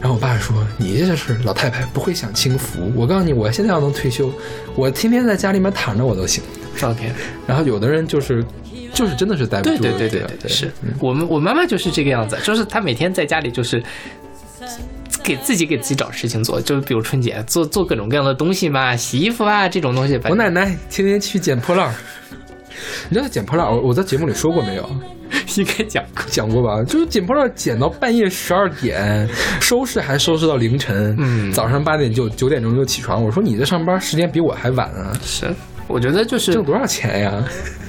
[0.00, 2.92] 然后我爸说：“你这是老太太，不会享清福。
[2.94, 4.32] 我告诉你，我现在要能退休，
[4.76, 6.40] 我天天在家里面躺着我都行。
[6.80, 7.10] OK，
[7.48, 8.44] 然后有的人就是，
[8.92, 9.76] 就是真的是待不住。
[9.78, 10.70] 对对对对对对，是
[11.00, 13.82] 我们我妈妈就是这个样子，就是她每天在家里就是。
[15.22, 20.18] 给自己给自己找事情做，就是比如春节做做各种各样的东西嘛，洗衣服啊这种东西。
[20.24, 21.94] 我奶奶天天去捡破烂儿。
[23.10, 24.90] 你知道捡破烂儿，我我在节目里说过没有？
[25.56, 26.24] 应该讲过。
[26.28, 26.82] 讲过吧？
[26.84, 29.28] 就是捡破烂捡到半夜十二点，
[29.60, 31.14] 收拾还收拾到凌晨。
[31.18, 33.22] 嗯早上八点就九点钟就起床。
[33.22, 35.54] 我说你这上班时间比我还晚啊，是，
[35.86, 37.44] 我觉得就是挣多少钱呀？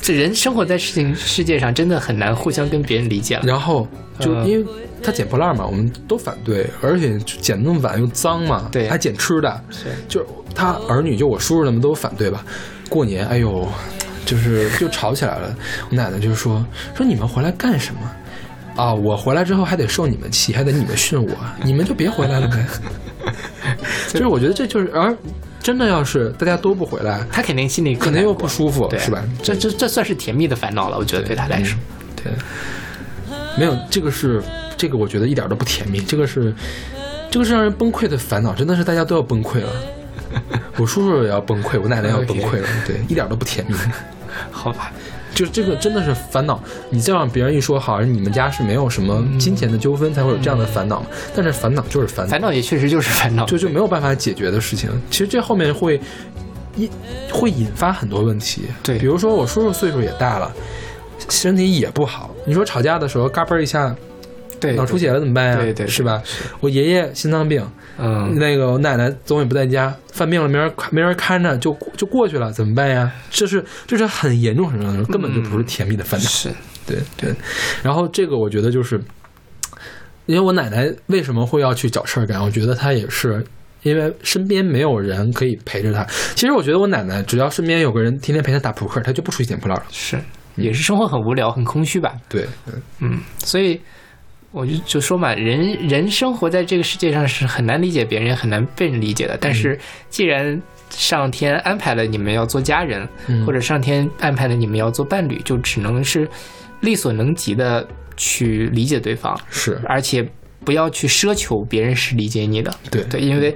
[0.00, 3.42] 这人生活在事情世界上，真的很难互相跟别人理解了。
[3.44, 3.86] 然后
[4.18, 4.66] 就嗯因为
[5.02, 12.44] 他捡破烂嘛，我们都反对，而且捡那么晚又脏嘛，对还捡吃的，是就他儿女就我叔叔他们都反对吧。
[12.88, 13.68] 过年，哎呦，
[14.24, 15.54] 就是就吵起来了。
[15.90, 16.64] 我奶奶就说
[16.94, 18.00] 说你们回来干什么？
[18.76, 21.30] 啊，我回来之后还得受你们气，还得你们训我，
[21.62, 22.64] 你们就别回来了呗。
[24.08, 25.14] 就是我觉得这就是，而
[25.60, 29.22] 真的要是大家都不回来，他肯定心里可能又不舒服，是吧？
[29.42, 31.78] 这这这算是甜蜜的烦恼了，我觉得对他来说。
[32.16, 32.32] 对，
[33.58, 34.42] 没有这个是
[34.76, 36.54] 这个，我觉得一点都不甜蜜，这个是
[37.30, 39.70] 这个是让人崩溃的烦恼，真的是大家都要崩溃了。
[40.76, 43.74] 我叔叔也要崩溃，我奶奶要崩溃了， 对，一点都不甜蜜。
[44.50, 44.92] 好吧，
[45.38, 46.60] 就这个真的是烦恼。
[46.90, 51.06] 你再让别人一说，好像你们家是没有什么金钱的纠纷才会有这样的烦恼嘛？
[51.32, 54.90] 但是烦恼就是烦恼，烦恼也确实就是烦恼，就就没有办法解决的事情。
[55.10, 56.00] 其实这后面会
[56.76, 56.90] 引
[57.30, 58.62] 会引发很多问题。
[58.82, 60.52] 对比如说我叔叔岁数也大了，
[61.28, 62.34] 身体也不好。
[62.44, 63.94] 你说吵架的时候嘎嘣一下
[64.58, 65.56] 对脑出血了怎么办呀？
[65.56, 66.20] 对对对是吧？
[66.58, 67.64] 我爷爷心脏病，
[67.98, 73.12] 嗯，那个我奶奶总也不在家，犯病了没人没人看着就就过去了，怎么办呀？
[73.28, 76.26] 这是这是很严重很严重的，根本就不是甜蜜的烦恼。
[76.26, 76.48] 是
[76.86, 77.34] 对对，
[77.82, 78.98] 然后这个我觉得就是，
[80.26, 82.40] 因为我奶奶为什么会要去找事儿干？
[82.40, 83.44] 我觉得她也是
[83.82, 86.04] 因为身边没有人可以陪着她。
[86.34, 89.84] 其实我觉得我奶奶只要身边有个人天天陪她打扑克，她就不出去捡破烂了。
[89.90, 90.18] 是，
[90.56, 92.14] 也是生活很无聊，很空虚吧？
[92.28, 93.80] 对，嗯嗯，所以
[94.50, 99.36] 我就就说嘛，人人生活在这个世界上是很难理解别人，也很难被人理解的。
[99.40, 100.60] 但是既然
[100.90, 106.26] 上天安排了你们要做家人，嗯或者上天安排了你们要做伴侣，就只能是
[106.80, 110.26] 力所能及的去理解对方，是而且
[110.64, 112.74] 不要去奢求别人是理解你的。
[112.90, 113.54] 对对，因为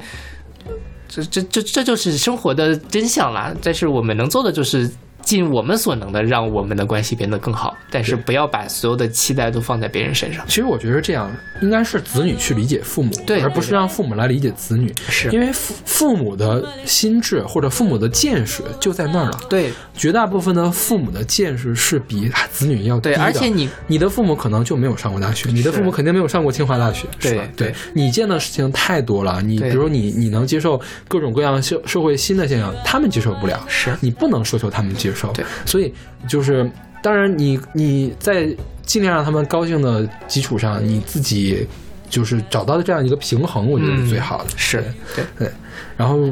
[1.08, 3.54] 这这这这就是生活的真相啦。
[3.62, 4.90] 但是我们能做的就是
[5.22, 10.44] 尽我们所能的让我们的关系变得更好，但是不要把所有的期待都放在别人身上。
[10.46, 11.30] 其实我觉得这样
[11.60, 14.92] 应该是子女去理解父母，对而不是让父母来理解子女。
[15.08, 19.40] 是因为父父母的心智或者父母的见识就在那儿了。
[19.48, 27.44] 对绝大部分的父母的见识是比子女要低对，而且你你的父母可能就没有上过大学，你的父母肯定没有上过清华大学，对是吧？
[27.56, 35.92] 对对你见的事情太多了，你比如你你能接受各种各样社社会新的现象，他们接受不了，是你不能奢求他们接受，对，所以
[36.28, 36.70] 就是
[37.02, 38.48] 当然你你在
[38.82, 41.66] 尽量让他们高兴的基础上，你自己
[42.10, 44.84] 就是找到的这样一个平衡，我觉得是最好的，嗯是
[45.14, 45.50] 对对，
[45.96, 46.30] 然后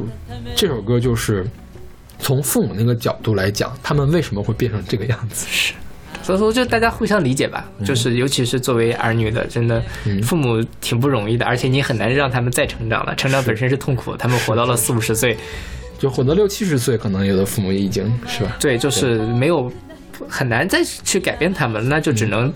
[0.55, 1.47] 这首歌就是
[2.19, 5.47] 从父母那个角度来讲，他们为什么会变成这个样子？
[5.48, 5.74] 是。
[6.23, 7.65] 所以说，就大家互相理解吧。
[7.82, 13.15] 就是，尤其是作为儿女的，真的嗯父母挺不容易的，而且你很难让他们再成长了。
[13.15, 15.35] 成长本身是痛苦，他们活到了四五十岁，
[16.01, 18.56] 就活到六七十岁，可能有的父母已经是吧？
[18.59, 19.70] 对，就是没有
[20.27, 22.51] 很难再去改变他们，那就只能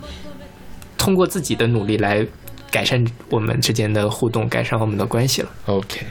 [0.96, 2.26] 通过自己的努力来
[2.70, 5.48] 改善我们之间的互动，改善我们的关系了。
[5.66, 6.06] OK。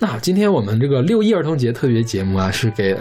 [0.00, 2.96] 那，今天我们这个六一儿童节特别节目啊，是给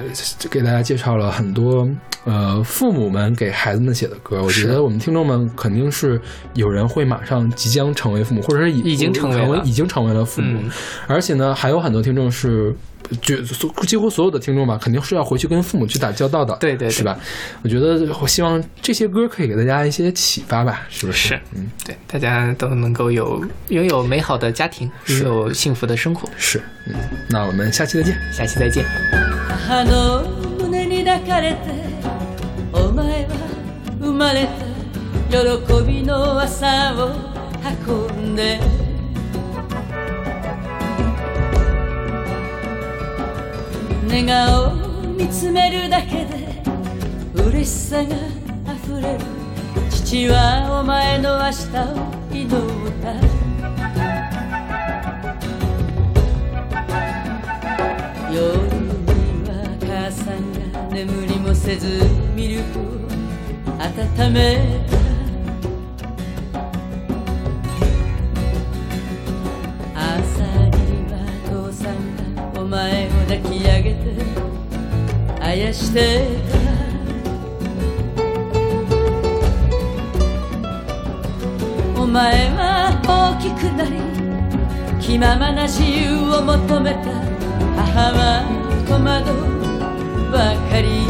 [0.49, 1.87] 给大家介绍了很多
[2.25, 4.41] 呃父母们给孩子们写的歌。
[4.41, 6.19] 我觉得我们听众们肯定是
[6.55, 10.71] 有人会马上即将成为父母，或者是已已经成为了已经成为了父母，嗯
[11.05, 12.75] 而且呢，还有很多听众是。
[13.21, 17.17] 就所几乎所有的听众吧，肯定是要回去跟父母去打交道的，对对对是吧？
[17.63, 21.29] 我觉得我希望这些歌可以给大家一些启发吧，是不是？
[21.29, 26.29] 是嗯，对，大家都能够有拥有美好的家庭，拥有幸福的生活。
[26.37, 26.95] 是，嗯，
[27.29, 28.17] 那我们下期再见。
[28.31, 28.85] 下期再见。
[44.07, 44.73] 寝顔を
[45.17, 46.63] 見つめるだけで
[47.35, 48.15] 嬉しさが
[48.73, 49.19] 溢れる。
[49.89, 51.95] 父はお前の明日を
[52.31, 52.51] 祈っ
[53.01, 53.13] た
[58.31, 58.37] 夜
[58.71, 58.79] に
[59.45, 59.51] は
[59.81, 60.59] 母さんが
[60.93, 62.01] 眠りもせず
[62.33, 62.83] ミルクを
[63.79, 64.97] 温めた。
[69.93, 70.66] 朝
[75.47, 76.27] あやして。
[81.95, 83.91] たお前は大きくなり
[84.99, 86.99] 気ままな自由を求めた
[87.77, 88.43] 母は
[88.89, 91.07] 戸惑うばかり。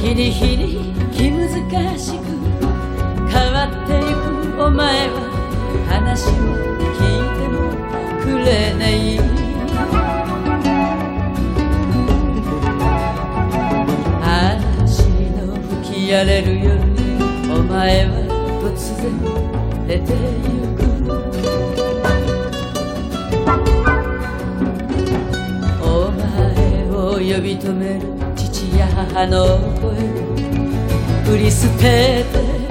[0.00, 1.50] 日に日に気難
[1.98, 2.22] しく
[3.28, 4.00] 変わってゆ
[4.54, 5.20] くお前は
[5.86, 6.32] 話を
[6.96, 7.85] 聞いても
[8.26, 9.20] くれない。
[14.82, 16.70] 足の吹き荒れる夜
[17.54, 18.12] お前は
[18.62, 19.06] 突然
[19.86, 20.12] 出て
[20.42, 20.82] ゆく。
[25.80, 26.20] お前
[26.90, 28.02] を呼び止める
[28.34, 29.86] 父や母の声。
[31.24, 32.65] 振り捨てて